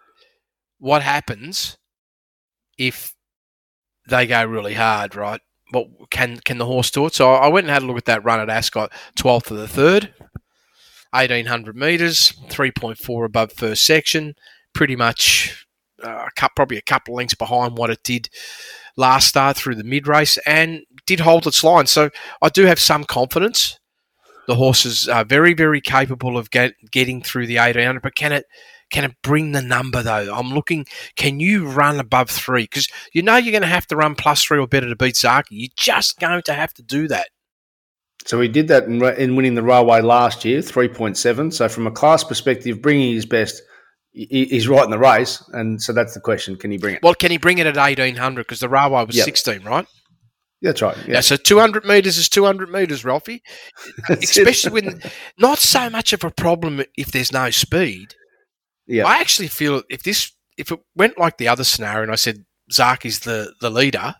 [0.78, 1.76] what happens
[2.78, 3.12] if
[4.08, 5.14] they go really hard?
[5.16, 5.40] Right?
[5.72, 7.14] What can can the horse do it?
[7.14, 9.68] So I went and had a look at that run at Ascot, twelfth of the
[9.68, 10.14] third,
[11.14, 14.34] eighteen hundred meters, three point four above first section,
[14.72, 15.66] pretty much
[16.02, 18.28] uh, probably a couple of lengths behind what it did
[18.96, 21.86] last start through the mid race and did hold its line.
[21.86, 22.10] So
[22.42, 23.79] I do have some confidence.
[24.50, 28.32] The horse is uh, very, very capable of get, getting through the 1800, but can
[28.32, 28.46] it
[28.90, 30.34] can it bring the number though?
[30.34, 30.86] I'm looking.
[31.14, 32.64] Can you run above three?
[32.64, 35.16] Because you know you're going to have to run plus three or better to beat
[35.16, 35.54] Zaki.
[35.54, 37.28] You're just going to have to do that.
[38.26, 41.52] So he did that in, in winning the railway last year, three point seven.
[41.52, 43.62] So from a class perspective, bringing his best,
[44.10, 47.02] he- he's right in the race, and so that's the question: Can he bring it?
[47.04, 48.40] Well, can he bring it at 1800?
[48.42, 49.24] Because the railway was Yep.
[49.26, 49.86] 16, right?
[50.62, 50.96] That's right.
[51.06, 51.14] Yeah.
[51.14, 51.20] Yeah.
[51.20, 53.42] so 200 meters is 200 meters, Ralphie.
[54.08, 55.00] Especially when
[55.38, 58.14] not so much of a problem if there's no speed.
[58.86, 59.06] yeah.
[59.06, 62.44] I actually feel if this if it went like the other scenario and I said
[62.70, 64.14] Zark is the the leader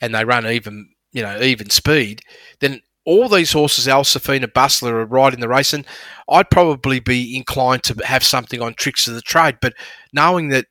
[0.00, 2.22] and they run even you know even speed,
[2.60, 5.86] then all these horses, Al Safina, Bustler, are right in the race, and
[6.28, 9.58] I'd probably be inclined to have something on tricks of the trade.
[9.62, 9.74] But
[10.12, 10.66] knowing that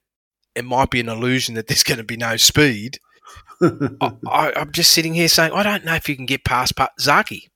[0.53, 2.99] it might be an illusion that there's going to be no speed,
[3.61, 6.89] I, I'm just sitting here saying I don't know if you can get past pa-
[6.99, 7.49] Zaki.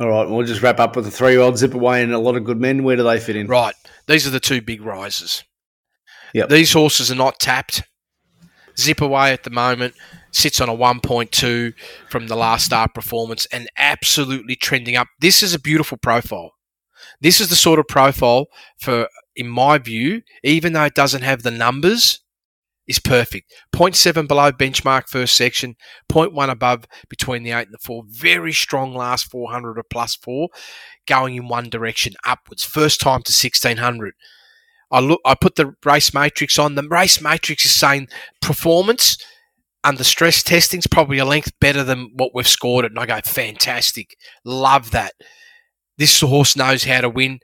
[0.00, 0.28] All right.
[0.28, 2.84] We'll just wrap up with the three-year-old zip away and a lot of good men.
[2.84, 3.46] Where do they fit in?
[3.46, 3.74] Right.
[4.06, 5.44] These are the two big rises.
[6.32, 6.48] Yep.
[6.48, 7.82] These horses are not tapped.
[8.78, 9.94] Zip away at the moment
[10.32, 11.72] sits on a 1.2
[12.08, 15.06] from the last start performance and absolutely trending up.
[15.20, 16.52] This is a beautiful profile.
[17.20, 18.46] This is the sort of profile
[18.78, 22.20] for, in my view, even though it doesn't have the numbers,
[22.86, 23.52] is perfect.
[23.74, 25.76] 0.7 below benchmark first section,
[26.10, 28.04] 0.1 above between the 8 and the 4.
[28.08, 30.48] Very strong last 400 or plus 4,
[31.06, 32.64] going in one direction upwards.
[32.64, 34.14] First time to 1600.
[34.90, 35.20] I look.
[35.24, 36.74] I put the race matrix on.
[36.74, 38.08] The race matrix is saying
[38.40, 39.16] performance
[39.84, 42.92] under stress testing is probably a length better than what we've scored it.
[42.92, 45.12] And I go, fantastic, love that.
[45.98, 47.40] This horse knows how to win.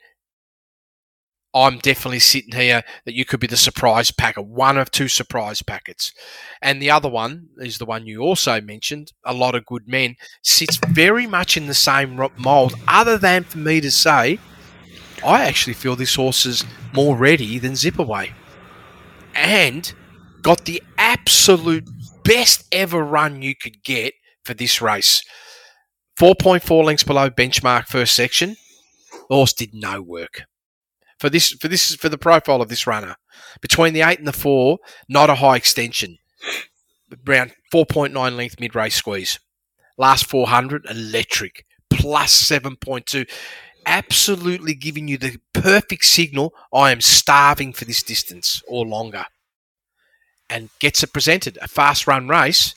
[1.53, 5.63] I'm definitely sitting here that you could be the surprise packer, one of two surprise
[5.63, 6.13] packets.
[6.63, 10.15] And the other one is the one you also mentioned, a lot of good men,
[10.43, 14.39] sits very much in the same mould, other than for me to say,
[15.25, 18.33] I actually feel this horse is more ready than Zipaway.
[19.35, 19.93] And
[20.43, 21.89] got the absolute
[22.25, 25.23] best ever run you could get for this race.
[26.19, 28.57] 4.4 lengths below benchmark first section.
[29.29, 30.43] The horse did no work.
[31.21, 33.17] For this for this for the profile of this runner.
[33.61, 34.79] Between the eight and the four,
[35.09, 36.19] not a high extension.
[37.29, 39.39] Around 4.9 length mid race squeeze.
[39.99, 41.67] Last 400, electric.
[41.91, 43.29] plus 7.2.
[43.85, 46.55] Absolutely giving you the perfect signal.
[46.73, 49.25] I am starving for this distance or longer.
[50.49, 51.59] And gets it presented.
[51.61, 52.75] A fast run race,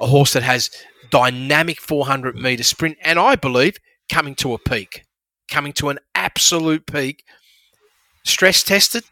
[0.00, 0.70] a horse that has
[1.10, 3.76] dynamic 400 metre sprint, and I believe
[4.10, 5.04] coming to a peak,
[5.50, 7.24] coming to an absolute peak.
[8.24, 9.04] Stress tested,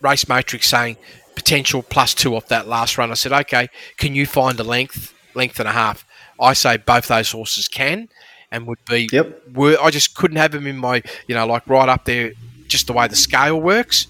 [0.00, 0.96] race matrix saying
[1.34, 3.10] potential plus two off that last run.
[3.10, 6.06] I said, okay, can you find a length, length and a half?
[6.40, 8.08] I say both those horses can
[8.50, 9.08] and would be.
[9.10, 9.54] Yep.
[9.54, 12.32] Were, I just couldn't have them in my, you know, like right up there,
[12.68, 14.06] just the way the scale works.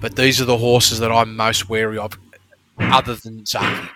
[0.00, 2.18] But these are the horses that I'm most wary of,
[2.78, 3.88] other than Zaki.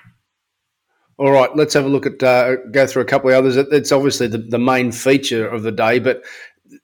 [1.19, 3.57] All right, let's have a look at uh, go through a couple of others.
[3.57, 6.23] It's obviously the, the main feature of the day, but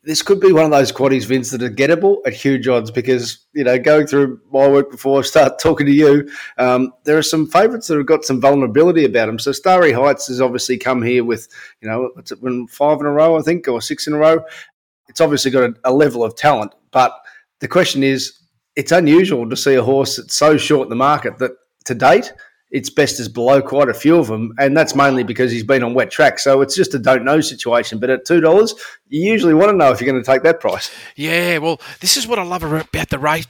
[0.03, 3.47] this could be one of those quaddies, Vince, that are gettable at huge odds because,
[3.55, 7.23] you know, going through my work before I start talking to you, um, there are
[7.23, 9.39] some favourites that have got some vulnerability about them.
[9.39, 11.49] So Starry Heights has obviously come here with,
[11.81, 14.45] you know, it's been five in a row, I think, or six in a row.
[15.09, 17.15] It's obviously got a, a level of talent, but
[17.61, 18.39] the question is,
[18.77, 21.53] it's unusual to see a horse that's so short in the market that
[21.85, 22.33] to date–
[22.75, 25.85] its best is below quite a few of them, and that's mainly because he's been
[25.85, 26.41] on wet track.
[26.41, 28.01] So it's just a don't know situation.
[28.01, 28.75] But at two dollars,
[29.09, 30.91] you usually want to know if you're going to take that price.
[31.15, 33.47] Yeah, well, this is what I love about the race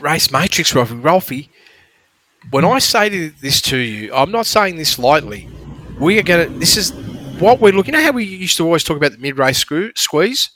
[0.00, 0.94] race matrix, Ralphie.
[0.94, 1.50] Ralphie,
[2.50, 5.48] when I say this to you, I'm not saying this lightly.
[5.98, 6.58] We are going to.
[6.60, 6.92] This is
[7.40, 7.94] what we're looking.
[7.94, 9.58] You know how we used to always talk about the mid race
[9.96, 10.50] squeeze,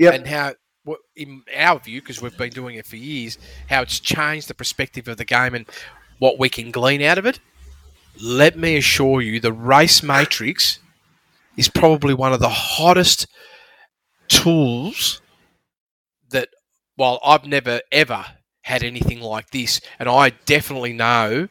[0.00, 0.54] yeah, and how
[1.14, 5.06] in our view, because we've been doing it for years, how it's changed the perspective
[5.06, 5.64] of the game and
[6.18, 7.38] what we can glean out of it
[8.20, 10.78] let me assure you, the race matrix
[11.56, 13.26] is probably one of the hottest
[14.28, 15.20] tools
[16.30, 16.48] that,
[16.96, 18.24] while I've never ever
[18.62, 21.48] had anything like this, and I definitely know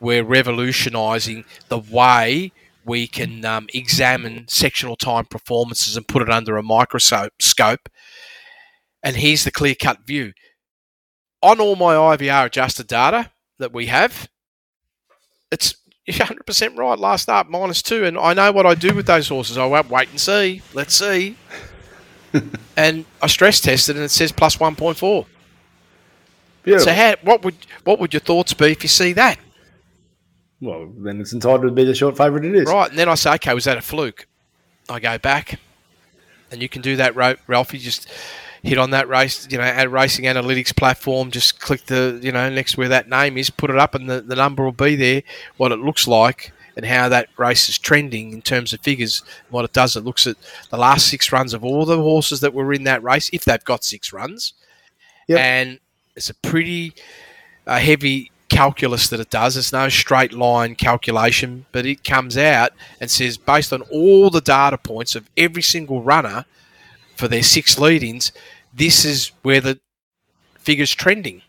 [0.00, 2.52] we're revolutionising the way
[2.84, 7.88] we can um, examine sectional time performances and put it under a microscope.
[9.02, 10.32] And here's the clear cut view.
[11.42, 14.28] On all my IVR adjusted data that we have,
[15.50, 15.74] it's
[16.06, 16.98] you're 100% right.
[16.98, 18.04] Last start, minus two.
[18.04, 19.58] And I know what I do with those horses.
[19.58, 20.62] I won't wait and see.
[20.72, 21.36] Let's see.
[22.76, 25.26] and I stress tested and it says plus 1.4.
[26.64, 26.78] Yeah.
[26.78, 29.38] So how, what would what would your thoughts be if you see that?
[30.60, 32.68] Well, then it's entitled to be the short favourite it is.
[32.68, 34.26] Right, and then I say, okay, was that a fluke?
[34.88, 35.60] I go back,
[36.50, 37.78] and you can do that, Ralphie.
[37.78, 38.08] Just
[38.66, 42.50] hit on that race, you know, at racing analytics platform, just click the, you know,
[42.50, 45.22] next where that name is, put it up, and the, the number will be there,
[45.56, 49.22] what it looks like, and how that race is trending in terms of figures.
[49.50, 50.36] What it does, it looks at
[50.70, 53.64] the last six runs of all the horses that were in that race, if they've
[53.64, 54.52] got six runs.
[55.28, 55.38] Yep.
[55.38, 55.78] And
[56.16, 56.92] it's a pretty
[57.68, 59.56] uh, heavy calculus that it does.
[59.56, 64.40] It's no straight line calculation, but it comes out and says, based on all the
[64.40, 66.46] data points of every single runner
[67.16, 68.30] for their six lead ins,
[68.76, 69.80] this is where the
[70.58, 71.42] figure's trending.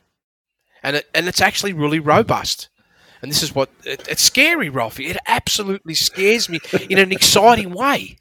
[0.83, 2.69] And, it, and it's actually really robust.
[3.21, 5.07] And this is what it, it's scary, Ralphie.
[5.07, 6.59] It absolutely scares me
[6.89, 8.17] in an exciting way.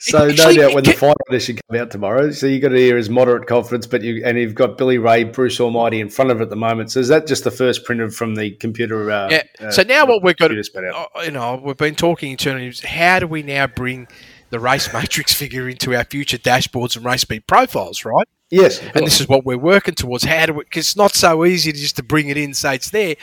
[0.00, 2.76] So actually, no doubt when the final edition come out tomorrow, so you've got to
[2.76, 6.32] hear his moderate confidence, but you and you've got Billy Ray, Bruce Almighty in front
[6.32, 6.90] of it at the moment.
[6.90, 9.08] So is that just the first printed from the computer?
[9.08, 9.42] Uh, yeah.
[9.60, 12.74] Uh, so now what we're going to, uh, you know, we've been talking internally.
[12.84, 14.08] How do we now bring
[14.50, 18.26] the race matrix figure into our future dashboards and race speed profiles, right?
[18.50, 18.80] Yes.
[18.94, 20.24] And this is what we're working towards.
[20.24, 22.76] How do we, because it's not so easy to just to bring it in, say
[22.76, 23.16] it's there.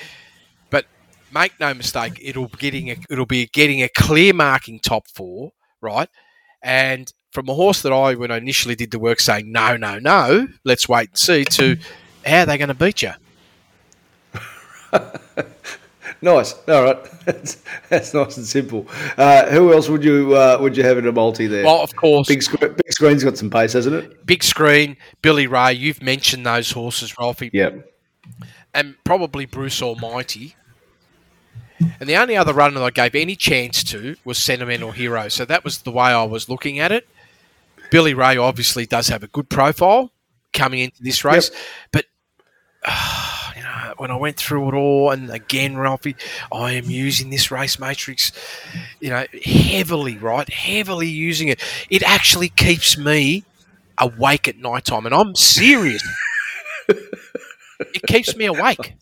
[0.69, 0.85] But
[1.33, 6.09] make no mistake, it'll getting a, it'll be getting a clear marking top four, right?
[6.61, 9.97] And from a horse that I, when I initially did the work, saying no, no,
[9.99, 11.77] no, let's wait and see, to
[12.25, 13.11] how are they going to beat you?
[16.23, 16.55] Nice.
[16.69, 16.97] All right.
[17.25, 18.85] That's, that's nice and simple.
[19.17, 21.63] Uh, who else would you uh, would you have in a multi there?
[21.63, 24.25] Well, of course, big, sc- big screen's got some pace, hasn't it?
[24.25, 25.71] Big screen, Billy Ray.
[25.71, 27.49] You've mentioned those horses, Ralphie.
[27.53, 27.89] Yep.
[28.73, 30.57] And probably Bruce Almighty.
[31.79, 35.29] And the only other runner I gave any chance to was Sentimental Hero.
[35.29, 37.07] So that was the way I was looking at it.
[37.89, 40.11] Billy Ray obviously does have a good profile
[40.51, 41.61] coming into this race, yep.
[41.93, 42.05] but.
[42.85, 43.32] Uh,
[43.97, 46.15] when I went through it all, and again, Ralphie,
[46.51, 48.31] I am using this race matrix,
[48.99, 50.49] you know, heavily, right?
[50.49, 51.61] Heavily using it.
[51.89, 53.43] It actually keeps me
[53.97, 56.03] awake at night time, and I'm serious.
[56.89, 58.95] it keeps me awake.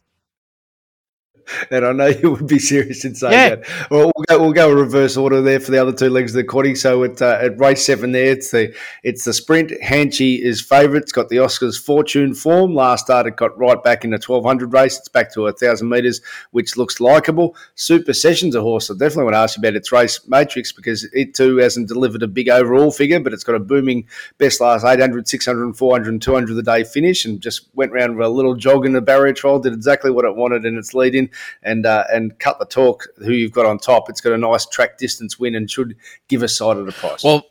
[1.71, 3.55] and I know you would be serious in saying Yeah.
[3.55, 3.89] that.
[3.91, 6.43] Well, we'll go, we'll go reverse order there for the other two legs of the
[6.43, 6.77] quaddy.
[6.77, 9.71] So at, uh, at race seven there, it's the it's the sprint.
[9.83, 11.03] Hanchi is favourite.
[11.03, 12.73] It's got the Oscars fortune form.
[12.75, 14.97] Last start, it got right back in the 1200 race.
[14.97, 17.55] It's back to a 1,000 metres, which looks likeable.
[17.75, 21.03] Super Sessions, a horse I definitely want to ask you about its race matrix because
[21.13, 24.85] it too hasn't delivered a big overall figure, but it's got a booming best last
[24.85, 28.55] 800, 600, 400, and 200 the day finish and just went round with a little
[28.55, 31.29] jog in the barrier trial, did exactly what it wanted in its lead in
[31.63, 34.09] and uh, and cut the talk who you've got on top.
[34.09, 35.95] It's got a nice track distance win and should
[36.27, 37.23] give a side of the price.
[37.23, 37.45] Well,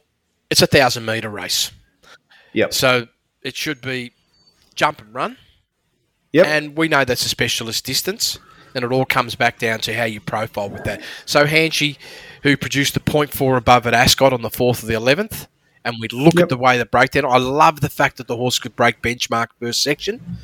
[0.51, 1.71] it's a thousand meter race,
[2.53, 2.73] yep.
[2.75, 3.07] so
[3.43, 4.13] it should be
[4.75, 5.37] jump and run.
[6.33, 6.47] Yep.
[6.47, 8.39] And we know that's a specialist distance,
[8.75, 11.03] and it all comes back down to how you profile with that.
[11.27, 11.99] So Hanchy,
[12.43, 15.49] who produced the point four above at Ascot on the fourth of the eleventh,
[15.85, 16.45] and we look Yep.
[16.45, 17.25] at the way the breakdown.
[17.25, 20.39] I love the fact that the horse could break benchmark first section.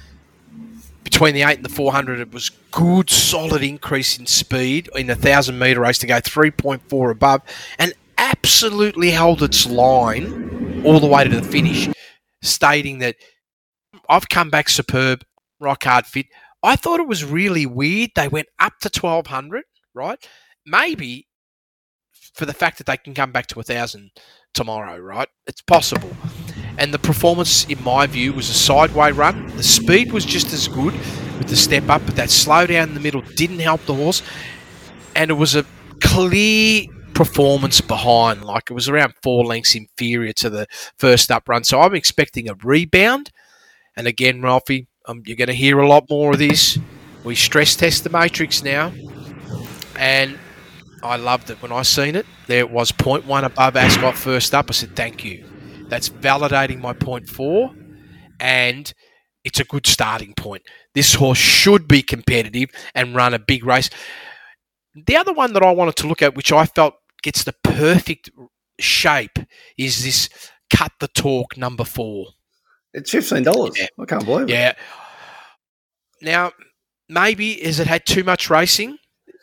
[1.06, 5.06] Between the eight and the four hundred, it was good, solid increase in speed in
[5.06, 7.42] the thousand meter race to go three point four above,
[7.78, 11.88] and absolutely held its line all the way to the finish,
[12.42, 13.14] stating that
[14.08, 15.22] I've come back superb,
[15.60, 16.26] rock hard fit.
[16.64, 18.10] I thought it was really weird.
[18.16, 19.62] They went up to 1200,
[19.94, 20.18] right?
[20.66, 21.28] Maybe
[22.34, 24.10] for the fact that they can come back to 1000
[24.54, 25.28] tomorrow, right?
[25.46, 26.10] It's possible.
[26.78, 29.46] And the performance, in my view, was a sideway run.
[29.56, 30.92] The speed was just as good
[31.38, 34.22] with the step up, but that slow down in the middle didn't help the horse.
[35.14, 35.64] And it was a
[36.00, 40.66] clear performance behind, like it was around four lengths inferior to the
[40.98, 41.64] first up run.
[41.64, 43.30] So I'm expecting a rebound.
[43.96, 46.78] And again, Ralphie, um, you're going to hear a lot more of this.
[47.24, 48.92] We stress test the matrix now,
[49.98, 50.38] and
[51.02, 52.26] I loved it when I seen it.
[52.46, 54.66] There it was, point one above Ascot first up.
[54.68, 55.44] I said, "Thank you."
[55.88, 57.74] That's validating my point four,
[58.40, 58.92] and
[59.44, 60.62] it's a good starting point.
[60.94, 63.88] This horse should be competitive and run a big race.
[65.06, 68.30] The other one that I wanted to look at, which I felt gets the perfect
[68.80, 69.38] shape,
[69.78, 70.28] is this
[70.74, 72.26] cut the talk number four.
[72.92, 73.78] It's fifteen dollars.
[73.78, 73.86] Yeah.
[73.98, 74.52] I can't believe it.
[74.52, 74.72] Yeah.
[76.22, 76.52] Now,
[77.08, 78.96] maybe has it had too much racing?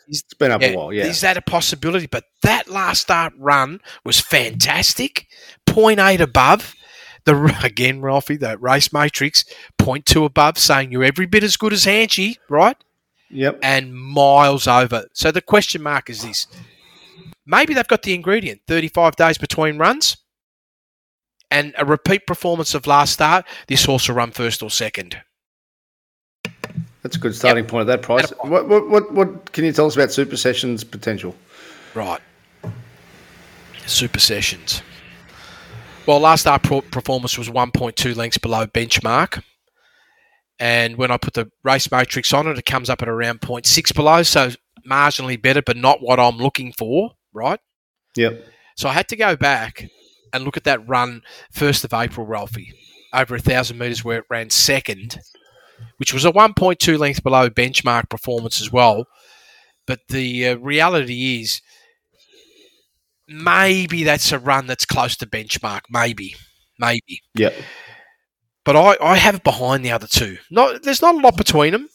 [0.08, 0.92] It's been up a while.
[0.92, 1.06] Yeah.
[1.06, 2.06] Is that a possibility?
[2.06, 5.26] But that last start run was fantastic.
[5.66, 6.74] 0.8 above.
[7.24, 9.44] The again, Ralphie, the race matrix,
[9.80, 12.76] 0.2 above, saying you're every bit as good as Hanchy, right?
[13.30, 13.60] Yep.
[13.62, 15.06] And miles over.
[15.12, 16.46] So the question mark is this.
[17.46, 20.16] Maybe they've got the ingredient, 35 days between runs.
[21.50, 25.20] And a repeat performance of last start, this horse will run first or second.
[27.04, 28.32] That's a good starting point at that price.
[28.32, 31.36] At What, what what what can you tell us about Super Sessions potential?
[31.94, 32.20] Right.
[33.86, 34.82] Super Sessions.
[36.06, 39.42] Well, last our performance was 1.2 lengths below benchmark.
[40.58, 43.94] And when I put the race matrix on it, it comes up at around 0.6
[43.94, 44.22] below.
[44.22, 44.52] So
[44.88, 47.60] marginally better, but not what I'm looking for, right?
[48.16, 48.46] Yep.
[48.76, 49.88] So I had to go back
[50.32, 51.20] and look at that run
[51.54, 52.72] 1st of April, Ralphie,
[53.12, 55.18] over a 1,000 metres where it ran second,
[55.98, 59.06] which was a 1.2 length below benchmark performance as well.
[59.86, 61.60] But the uh, reality is,
[63.28, 65.82] maybe that's a run that's close to benchmark.
[65.90, 66.36] Maybe.
[66.78, 67.20] Maybe.
[67.34, 67.52] Yeah.
[68.64, 70.38] But I, I have it behind the other two.
[70.50, 71.88] Not, there's not a lot between them.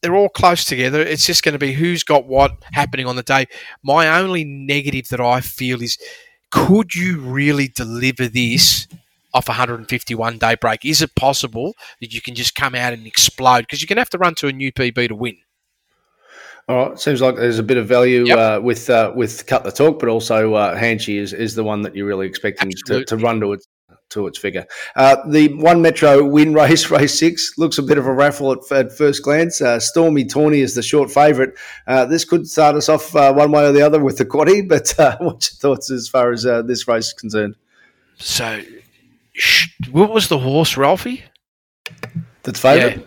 [0.00, 1.00] They're all close together.
[1.00, 3.46] It's just going to be who's got what happening on the day.
[3.82, 5.98] My only negative that I feel is
[6.50, 8.86] could you really deliver this
[9.34, 10.84] off a 151 day break?
[10.84, 13.62] Is it possible that you can just come out and explode?
[13.62, 15.36] Because you're going to have to run to a new PB to win.
[16.68, 16.98] All right.
[16.98, 18.38] Seems like there's a bit of value Yep.
[18.38, 21.82] uh, with uh, with cut the talk, but also uh, Hanchy is, is the one
[21.82, 23.68] that you're really expecting to, to run to its
[24.10, 24.64] to its figure.
[24.96, 28.72] Uh, the one Metro win race, race six, looks a bit of a raffle at,
[28.72, 29.60] at first glance.
[29.60, 31.50] Uh, Stormy Tawny is the short favourite.
[31.86, 34.66] Uh, this could start us off uh, one way or the other with the quaddy,
[34.68, 37.56] but uh, what's your thoughts as far as uh, this race is concerned?
[38.16, 38.62] So,
[39.90, 41.24] what was the horse, Ralphie?
[42.42, 42.98] That's favourite?
[42.98, 43.04] Yeah.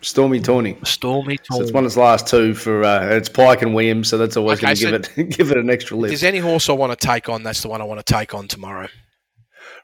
[0.00, 0.76] Stormy Tawny.
[0.82, 4.18] Stormy So it's one of its last two for uh, it's Pike and Williams, so
[4.18, 6.10] that's always Okay, going to so- give it give it an extra If lift.
[6.10, 8.34] there's any horse I want to take on, that's the one I want to take
[8.34, 8.88] on tomorrow.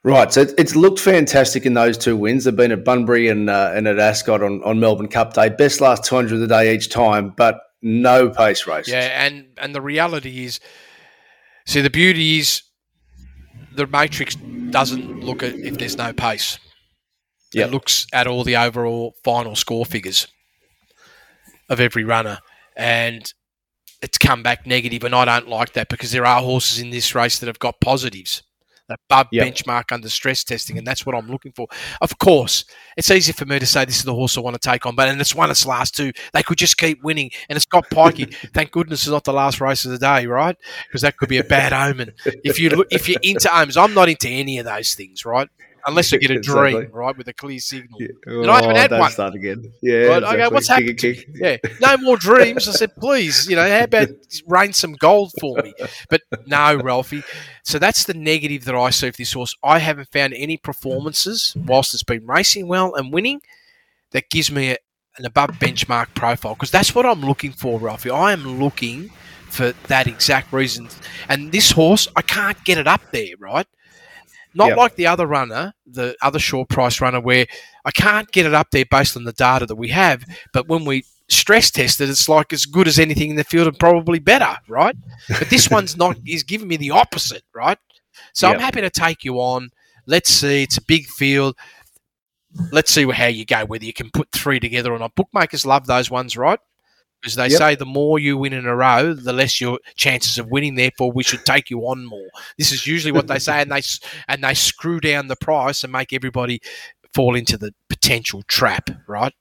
[0.04, 2.44] Right, so it's looked fantastic in those two wins.
[2.44, 5.48] They've been at Bunbury and uh, and at Ascot on, on Melbourne Cup Day.
[5.50, 8.88] Best last 200 of the day each time, but no pace race.
[8.88, 10.58] Yeah, and and the reality is,
[11.66, 12.62] see, the beauty is
[13.78, 16.58] the matrix doesn't look at if there's no pace.
[17.54, 17.68] Yep.
[17.68, 20.26] It looks at all the overall final score figures
[21.70, 22.40] of every runner,
[22.76, 23.32] and
[24.02, 27.14] it's come back negative, and I don't like that because there are horses in this
[27.14, 28.42] race that have got positives.
[28.88, 29.46] Above Yep.
[29.46, 31.66] benchmark under stress testing, and that's what I'm looking for.
[32.00, 32.64] Of course,
[32.96, 34.94] it's easy for me to say this is the horse I want to take on,
[34.94, 36.12] but and it's won its last two.
[36.32, 38.34] They could just keep winning, and it's got pikey.
[38.54, 40.56] Thank goodness it's not the last race of the day, right?
[40.86, 42.12] Because that could be a bad omen.
[42.44, 45.48] If you look, if you're into omens, I'm not into any of those things, right?
[45.88, 46.72] Unless you get a Exactly.
[46.72, 48.00] dream, right, with a clear signal.
[48.00, 48.08] Yeah.
[48.26, 49.10] And I haven't oh, had don't one.
[49.10, 49.72] start again.
[49.82, 49.94] Yeah.
[50.04, 50.54] Right, okay, exactly.
[50.54, 51.28] what's Kick happened kick.
[51.34, 52.68] Yeah, no more dreams.
[52.68, 54.08] I said, please, you know, how about
[54.46, 55.74] rain some gold for me?
[56.08, 57.24] But no, Ralphie.
[57.64, 59.56] So that's the negative that I see for this horse.
[59.62, 63.40] I haven't found any performances whilst it's been racing well and winning
[64.12, 64.76] that gives me a,
[65.18, 68.10] an above benchmark profile because that's what I'm looking for, Ralphie.
[68.10, 69.10] I am looking
[69.50, 70.88] for that exact reason.
[71.28, 73.66] And this horse, I can't get it up there, right?
[74.54, 74.76] Not Yep.
[74.76, 77.46] like the other runner, the other short price runner, where
[77.84, 80.24] I can't get it up there based on the data that we have.
[80.52, 83.68] But when we stress test it, it's like as good as anything in the field
[83.68, 84.96] and probably better, right?
[85.28, 87.78] But this one's not, is giving me the opposite, right?
[88.32, 89.70] So I'm happy to take you on.
[90.06, 90.62] Let's see.
[90.62, 91.56] It's a big field.
[92.72, 95.14] Let's see how you go, whether you can put three together or not.
[95.14, 96.58] Bookmakers love those ones, right?
[97.20, 97.58] Because they Yep.
[97.58, 100.76] say the more you win in a row, the less your chances of winning.
[100.76, 102.28] Therefore, we should take you on more.
[102.56, 103.82] This is usually what they say, and they
[104.28, 106.60] and they screw down the price and make everybody
[107.14, 109.32] fall into the potential trap, right?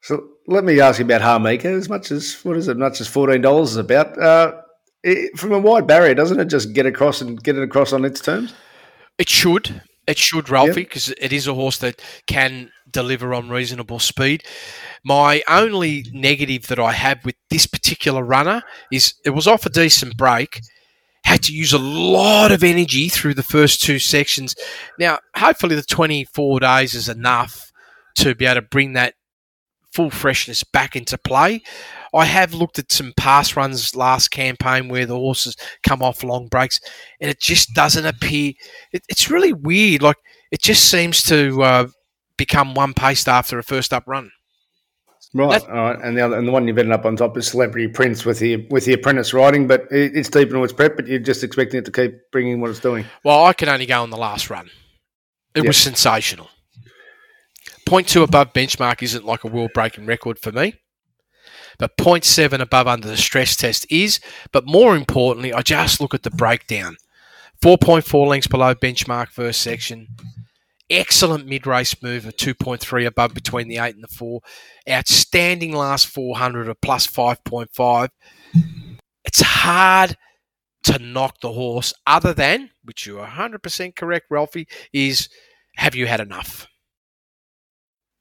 [0.00, 1.66] So let me ask you about Harmika.
[1.66, 2.72] As much as what is it?
[2.72, 4.16] As much as fourteen dollars is about.
[4.20, 4.54] Uh,
[5.02, 8.04] it, from a wide barrier, doesn't it just get across and get it across on
[8.04, 8.54] its terms?
[9.18, 9.82] It should.
[10.06, 14.42] It should, Ralphie, because it is a horse that can deliver on reasonable speed.
[15.04, 19.70] My only negative that I have with this particular runner is it was off a
[19.70, 20.60] decent break,
[21.24, 24.54] had to use a lot of energy through the first two sections.
[24.98, 27.70] Now, hopefully, the 24 days is enough
[28.16, 29.14] to be able to bring that
[29.92, 31.62] full freshness back into play.
[32.14, 35.54] I have looked at some past runs last campaign where the horses
[35.86, 36.80] come off long breaks,
[37.20, 38.54] and it just doesn't appear.
[38.92, 40.02] It, it's really weird.
[40.02, 40.16] Like
[40.50, 41.86] it just seems to uh,
[42.36, 44.30] become one paced after a first up run.
[45.34, 47.36] Right, That's- all right, and the other, and the one you've ended up on top
[47.36, 50.72] is Celebrity Prince with the with the apprentice riding, but it, it's deep into its
[50.72, 53.04] prep, but you're just expecting it to keep bringing what it's doing.
[53.24, 54.66] Well, I can only go on the last run.
[55.54, 55.66] It Yep.
[55.66, 56.48] was sensational.
[57.86, 60.74] Point two above benchmark isn't like a world breaking record for me.
[61.78, 64.20] But point seven above under the stress test is.
[64.52, 66.96] But more importantly, I just look at the breakdown.
[67.62, 70.08] 4.4 lengths below benchmark first section.
[70.88, 74.40] Excellent mid race move of 2.3 above between the 8 and the 4.
[74.88, 78.08] Outstanding last 400 of plus 5.5.
[79.24, 80.16] It's hard
[80.84, 85.28] to knock the horse, other than, which you're 100% correct, Ralphie, is
[85.76, 86.68] have you had enough?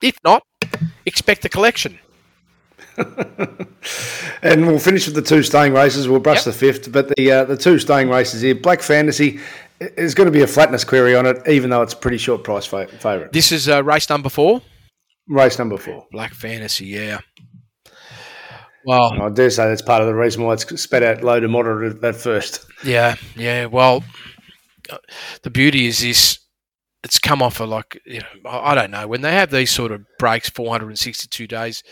[0.02, 0.42] If not,
[1.06, 2.00] expect a collection.
[4.42, 6.08] and we'll finish with the two staying races.
[6.08, 6.46] We'll brush Yep.
[6.46, 9.40] the fifth, but the uh, the two staying races here, Black Fantasy,
[9.80, 12.44] is going to be a flatness query on it, even though it's a pretty short
[12.44, 13.32] price fa- favourite.
[13.32, 14.62] This is uh, race number four,
[15.28, 16.06] Race number four.
[16.12, 17.20] Black Fantasy, yeah.
[18.86, 21.40] Well, And I dare say that's part of the reason why it's spat out low
[21.40, 22.66] to moderate at, first.
[22.84, 23.66] yeah, yeah.
[23.66, 24.04] Well,
[24.90, 24.98] uh,
[25.42, 26.40] the beauty is this.
[27.04, 29.72] It's come off of like you know I I don't know when they have these
[29.72, 31.84] sort of breaks, 462 days.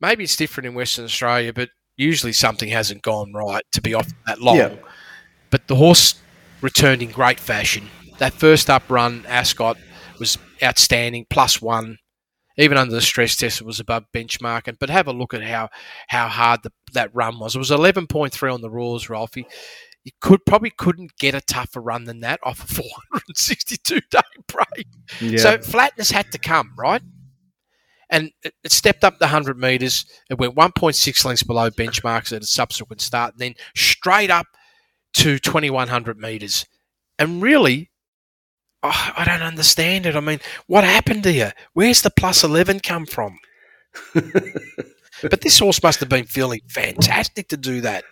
[0.00, 4.08] Maybe it's different in Western Australia, but usually something hasn't gone right to be off
[4.26, 4.56] that long.
[4.56, 4.74] Yeah.
[5.50, 6.14] But the horse
[6.60, 7.88] returned in great fashion.
[8.18, 9.78] That first up run, Ascot
[10.18, 11.98] was outstanding, plus one.
[12.58, 14.68] Even under the stress test, it was above benchmark.
[14.68, 15.70] And but have a look at how
[16.08, 17.54] how hard the, that run was.
[17.54, 19.46] It was eleven point three on the rules, Ralphie.
[20.04, 24.86] You could probably couldn't get a tougher run than that off a 462 day break.
[25.20, 25.38] Yeah.
[25.38, 27.02] So flatness had to come, right?
[28.08, 30.06] And it, it stepped up the 100 metres.
[30.30, 34.46] It went 1.6 lengths below benchmarks at a subsequent start, and then straight up
[35.14, 36.66] to 2100 metres.
[37.18, 37.90] And really,
[38.82, 40.16] oh, I don't understand it.
[40.16, 41.50] I mean, what happened to you?
[41.72, 43.38] Where's the plus 11 come from?
[44.14, 48.04] but this horse must have been feeling fantastic to do that.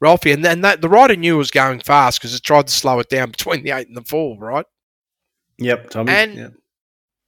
[0.00, 2.72] Ralphie, and then that, the rider knew it was going fast because it tried to
[2.72, 4.66] slow it down between the eight and the four, right?
[5.58, 6.12] yep, Tommy.
[6.12, 6.52] and- yep.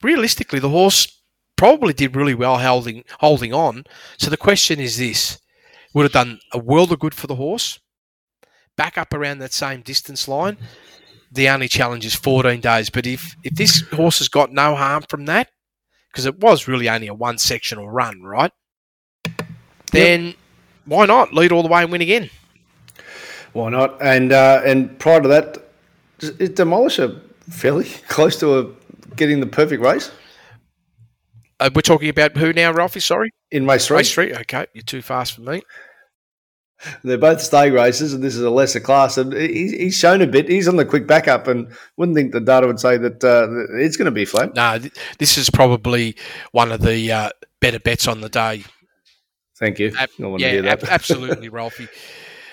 [0.02, 1.22] realistically, the horse
[1.56, 3.84] probably did really well holding holding on.
[4.18, 5.38] So the question is this:
[5.94, 7.80] Would have done a world of good for the horse?
[8.78, 10.56] Back up around that same distance line.
[11.30, 12.88] The only challenge is 14 days.
[12.88, 15.50] But if if this horse has got no harm from that,
[16.10, 18.52] because it was really only a one sectional run, right?
[19.92, 20.34] Then
[20.86, 22.30] why not lead all the way and win again?
[23.52, 24.00] Why not?
[24.00, 25.58] And uh, and prior to that,
[26.20, 27.20] is Demolisher
[27.50, 28.66] fairly close to a,
[29.16, 30.10] getting the perfect race
[31.60, 33.00] Uh, we're talking about who now, Ralphie?
[33.00, 33.96] Sorry, in race three?
[33.96, 34.32] race three.
[34.34, 35.62] Okay, you're too fast for me.
[37.02, 39.18] They're both staying races, and this is a lesser class.
[39.18, 40.48] And he's shown a bit.
[40.48, 43.48] He's on the quick backup, and wouldn't think the data would say that uh,
[43.78, 44.54] it's going to be flat.
[44.54, 44.78] No,
[45.18, 46.16] this is probably
[46.52, 48.64] one of the uh, better bets on the day.
[49.58, 49.92] Thank you.
[49.98, 51.88] Ab- yeah, ab- absolutely, Ralphie.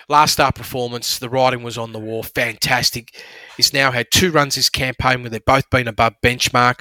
[0.08, 2.24] Last start performance, the riding was on the wall.
[2.24, 3.24] Fantastic.
[3.58, 6.80] He's now had two runs this campaign where they've both been above benchmark.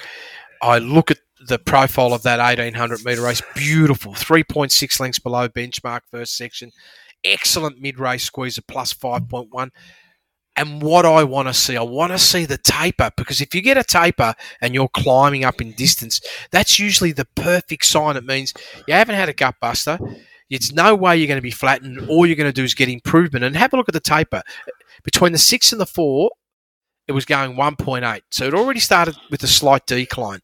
[0.61, 1.17] I look at
[1.47, 3.41] the profile of that 1800 metre race.
[3.55, 4.13] Beautiful.
[4.13, 6.71] 3.6 lengths below benchmark first section.
[7.25, 9.69] Excellent mid race squeeze of plus 5.1.
[10.57, 13.61] And what I want to see, I want to see the taper because if you
[13.61, 16.21] get a taper and you're climbing up in distance,
[16.51, 18.15] that's usually the perfect sign.
[18.15, 18.53] It means
[18.87, 19.99] you haven't had a gut buster.
[20.49, 22.07] It's no way you're going to be flattened.
[22.07, 23.43] All you're going to do is get improvement.
[23.43, 24.43] And have a look at the taper.
[25.03, 26.31] Between the six and the four,
[27.07, 28.21] it was going 1.8.
[28.31, 30.39] So it already started with a slight decline.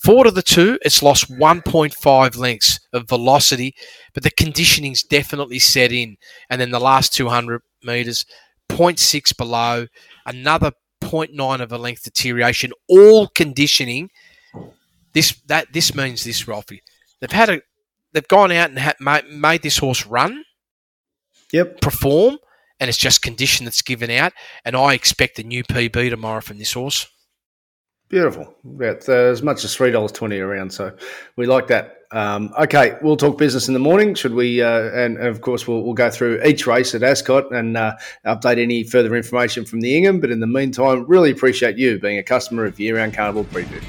[0.00, 3.74] Four to the two, it's lost 1.5 lengths of velocity,
[4.14, 6.16] but the conditioning's definitely set in.
[6.50, 8.26] And then the last 200 metres,
[8.68, 9.86] 0.6 below,
[10.26, 10.72] another
[11.02, 14.10] 0.9 of a length deterioration, all conditioning.
[15.12, 16.82] This that this means this, Ralphie.
[17.20, 17.62] They've had a
[18.12, 20.44] they've gone out and ha- made this horse run,
[21.52, 22.38] yep, perform,
[22.80, 24.32] and it's just condition that's given out.
[24.64, 27.08] And I expect a new PB tomorrow from this horse.
[28.12, 28.54] Beautiful.
[28.66, 30.94] About uh, as much as three dollars twenty around, so
[31.36, 31.96] we like that.
[32.10, 34.14] Um, okay, we'll talk business in the morning.
[34.14, 34.60] Should we?
[34.60, 37.94] Uh, and, and, of course, we'll, we'll, go through each race at Ascot and uh,
[38.26, 40.20] update any further information from the Ingham.
[40.20, 43.82] But in the meantime, really appreciate you being a customer of Year Round Carnival Preview.